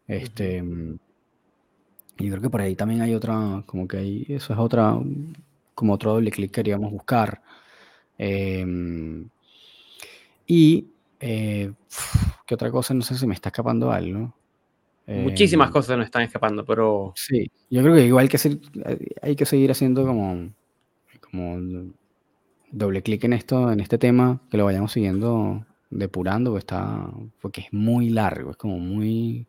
[0.08, 0.64] Este,
[2.20, 4.98] y creo que por ahí también hay otra, como que hay, eso es otra,
[5.74, 7.42] como otro doble clic que queríamos buscar.
[8.18, 9.30] Em,
[10.46, 10.88] y,
[11.22, 11.72] eh,
[12.46, 12.94] ¿qué otra cosa?
[12.94, 14.34] No sé si me está escapando algo.
[15.08, 17.14] Muchísimas em, cosas nos están escapando, pero...
[17.16, 18.60] Sí, yo creo que igual hay que,
[19.22, 20.50] hay que seguir haciendo como,
[21.22, 21.94] como
[22.70, 27.10] doble clic en esto, en este tema, que lo vayamos siguiendo, depurando, porque, está,
[27.40, 29.48] porque es muy largo, es como muy,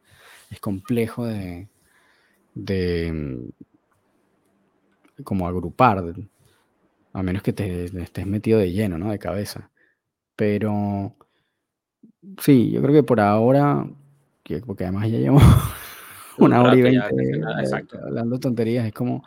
[0.50, 1.68] es complejo de,
[2.54, 3.48] de mm,
[5.24, 6.02] como agrupar,
[7.12, 9.10] a menos que te, estés metido de lleno, ¿no?
[9.10, 9.70] De cabeza.
[10.36, 11.14] Pero
[12.38, 13.86] sí, yo creo que por ahora,
[14.66, 15.44] porque además ya llevamos
[16.38, 17.40] una hora y veinte
[18.02, 19.24] hablando tonterías, es como,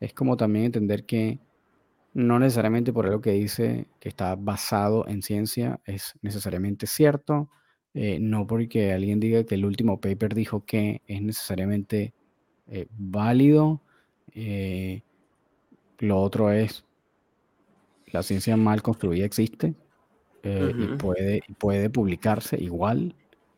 [0.00, 1.38] es como también entender que
[2.14, 7.48] no necesariamente por algo que dice que está basado en ciencia es necesariamente cierto,
[7.94, 12.12] eh, no porque alguien diga que el último paper dijo que es necesariamente
[12.72, 13.82] eh, válido.
[14.34, 15.02] Eh,
[15.98, 16.84] lo otro es,
[18.06, 19.74] la ciencia mal construida existe
[20.42, 23.14] eh, y puede, puede publicarse igual.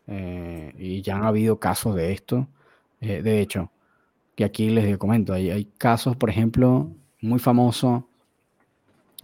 [0.06, 2.48] y ya han habido casos de esto.
[3.00, 3.70] de hecho,
[4.34, 8.02] que aquí les comento, hay, hay casos, por ejemplo, muy famosos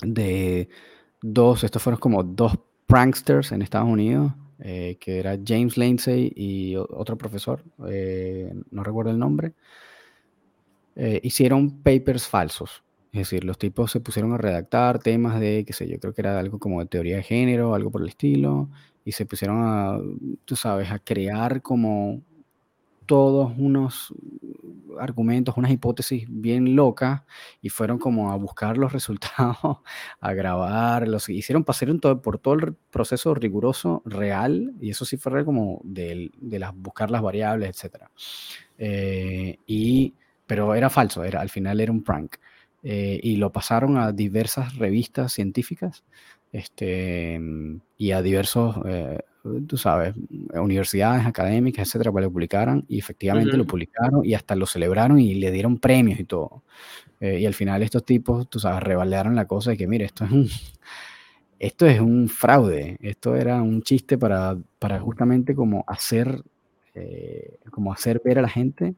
[0.02, 0.68] de
[1.20, 7.16] dos, estos fueron como dos pranksters en Estados Unidos, que era James Lindsay y otro
[7.16, 9.54] profesor, no recuerdo el nombre,
[10.96, 12.82] eh, hicieron papers falsos.
[13.12, 16.20] Es decir, los tipos se pusieron a redactar temas de, qué sé yo, creo que
[16.20, 18.68] era algo como teoría de género, algo por el estilo,
[19.04, 19.98] y se pusieron a,
[20.44, 22.22] tú sabes, a crear como
[23.10, 24.14] todos unos
[25.00, 27.22] argumentos, unas hipótesis bien locas
[27.60, 29.78] y fueron como a buscar los resultados,
[30.20, 35.16] a grabar, los hicieron pasar todo, por todo el proceso riguroso real y eso sí
[35.16, 38.04] fue como de, las, buscar las variables, etc.
[38.78, 40.14] Eh, y,
[40.46, 42.36] pero era falso, era, al final era un prank.
[42.84, 46.04] Eh, y lo pasaron a diversas revistas científicas
[46.52, 47.40] este,
[47.98, 49.18] y a diversos, eh,
[49.66, 50.14] tú sabes,
[50.52, 55.18] universidades académicas, etcétera, para que lo publicaran y efectivamente lo publicaron y hasta lo celebraron
[55.18, 56.62] y le dieron premios y todo.
[57.20, 60.24] Eh, y al final estos tipos, tú sabes, revalidaron la cosa de que, mire, esto
[60.24, 60.48] es un,
[61.58, 66.42] esto es un fraude, esto era un chiste para, para justamente como hacer,
[67.70, 68.94] como hacer ver a la gente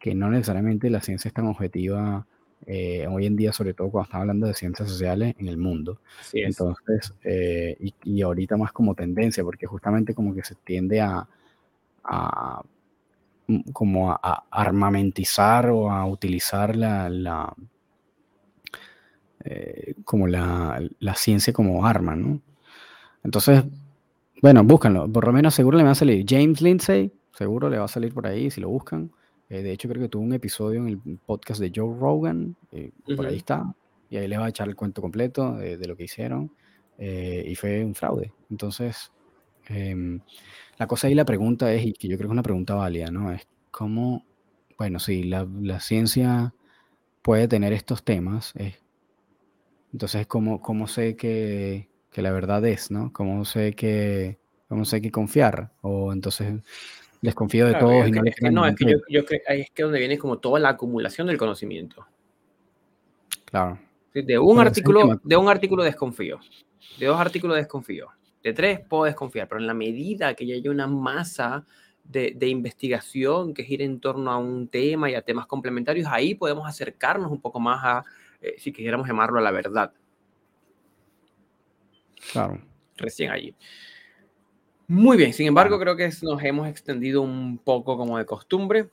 [0.00, 2.26] que no necesariamente la ciencia es tan objetiva
[2.66, 6.00] eh, hoy en día, sobre todo cuando estamos hablando de ciencias sociales en el mundo.
[6.32, 11.26] Entonces, eh, y, ahorita más como tendencia, porque justamente como que se tiende a,
[13.46, 17.54] mm, como a, armamentizar o a utilizar la, la
[19.44, 22.40] eh, como la, la, ciencia como arma, ¿no?
[23.22, 23.62] Entonces,
[24.40, 27.84] bueno, búscanlo, por lo menos seguro le va a salir James Lindsay, seguro le va
[27.84, 29.10] a salir por ahí si lo buscan.
[29.54, 32.90] Eh, de hecho, creo que tuvo un episodio en el podcast de Joe Rogan, eh,
[33.14, 33.72] por ahí está,
[34.10, 36.50] y ahí les va a echar el cuento completo de, lo que hicieron,
[36.98, 38.32] eh, y fue un fraude.
[38.50, 39.12] Entonces,
[39.68, 40.20] em,
[40.76, 43.12] la cosa ahí, la pregunta es, y que yo creo que es una pregunta válida,
[43.12, 43.30] ¿no?
[43.30, 44.24] Es cómo,
[44.76, 46.52] bueno, sí, la, la ciencia
[47.22, 48.54] puede tener estos temas,
[49.92, 53.12] entonces, ¿cómo, cómo sé que, que, la verdad es, ¿no?
[53.12, 55.70] ¿Cómo sé que, cómo sé que confiar?
[55.82, 56.60] O entonces
[57.24, 59.70] desconfío de todos y no es que, No, es que yo, yo creo ahí es
[59.70, 62.06] que donde viene como toda la acumulación del conocimiento.
[63.46, 63.78] Claro.
[64.12, 66.38] De un, artículo, de un artículo desconfío,
[66.98, 68.08] de dos artículos desconfío,
[68.42, 71.64] de tres puedo desconfiar, pero en la medida que ya hay una masa
[72.04, 76.34] de, de, investigación que gira en torno a un tema y a temas complementarios, ahí
[76.34, 78.04] podemos acercarnos un poco más a,
[78.40, 79.92] eh, si quisiéramos llamarlo, a la verdad.
[82.32, 82.60] Claro.
[82.96, 83.54] Recién allí.
[84.86, 88.88] Muy bien, sin embargo, creo que nos hemos extendido un poco como de costumbre.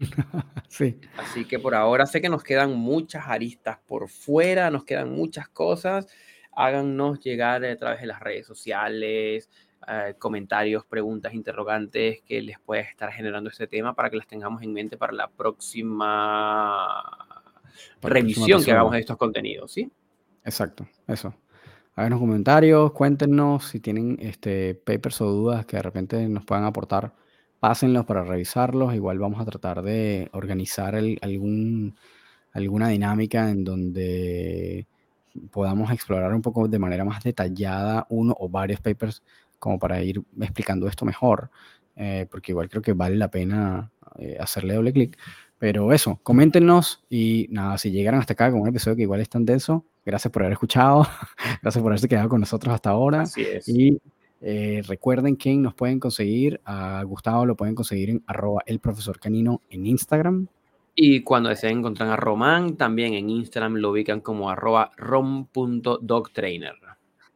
[0.68, 0.98] sí.
[1.18, 5.48] Así que por ahora sé que nos quedan muchas aristas por fuera, nos quedan muchas
[5.48, 6.06] cosas.
[6.52, 9.50] Háganos llegar a través de las redes sociales,
[9.86, 14.62] eh, comentarios, preguntas, interrogantes que les pueda estar generando este tema para que las tengamos
[14.62, 17.04] en mente para la próxima
[18.00, 19.90] revisión que hagamos de estos contenidos, ¿sí?
[20.44, 21.34] Exacto, eso
[21.94, 27.14] háganos comentarios, cuéntenos si tienen este, papers o dudas que de repente nos puedan aportar,
[27.60, 28.94] pásenlos para revisarlos.
[28.94, 31.96] Igual vamos a tratar de organizar algún,
[32.52, 34.86] alguna dinámica en donde
[35.50, 39.22] podamos explorar un poco de manera más detallada uno o varios papers
[39.58, 41.50] como para ir explicando esto mejor,
[41.96, 45.18] eh, porque igual creo que vale la pena eh, hacerle doble clic.
[45.58, 49.28] Pero eso, coméntenos y nada, si llegaron hasta acá con un episodio que igual es
[49.30, 51.06] tan denso, gracias por haber escuchado,
[51.62, 53.22] gracias por haberse quedado con nosotros hasta ahora.
[53.22, 53.68] Así es.
[53.68, 53.98] Y
[54.40, 59.18] eh, recuerden que nos pueden conseguir, a Gustavo lo pueden conseguir en arroba el profesor
[59.18, 60.48] canino en Instagram.
[60.94, 66.74] Y cuando deseen encontrar a Román, también en Instagram lo ubican como arroba rom.dogtrainer.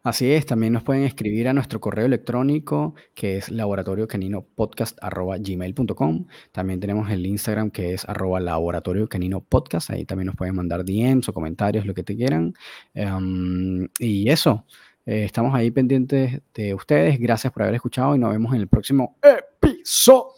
[0.09, 6.27] Así es, también nos pueden escribir a nuestro correo electrónico que es laboratoriocaninopodcast.gmail.com.
[6.51, 9.91] También tenemos el Instagram que es arroba laboratoriocaninopodcast.
[9.91, 12.55] Ahí también nos pueden mandar DMs o comentarios, lo que te quieran.
[12.95, 14.65] Em, y eso,
[15.05, 17.21] eh, estamos ahí pendientes de ustedes.
[17.21, 20.33] Gracias por haber escuchado y nos vemos en el próximo episodio.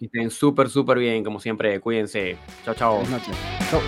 [0.00, 1.80] Y estén súper, súper bien, como siempre.
[1.80, 2.36] Cuídense.
[2.62, 3.02] Chao, chao.
[3.70, 3.80] Chao.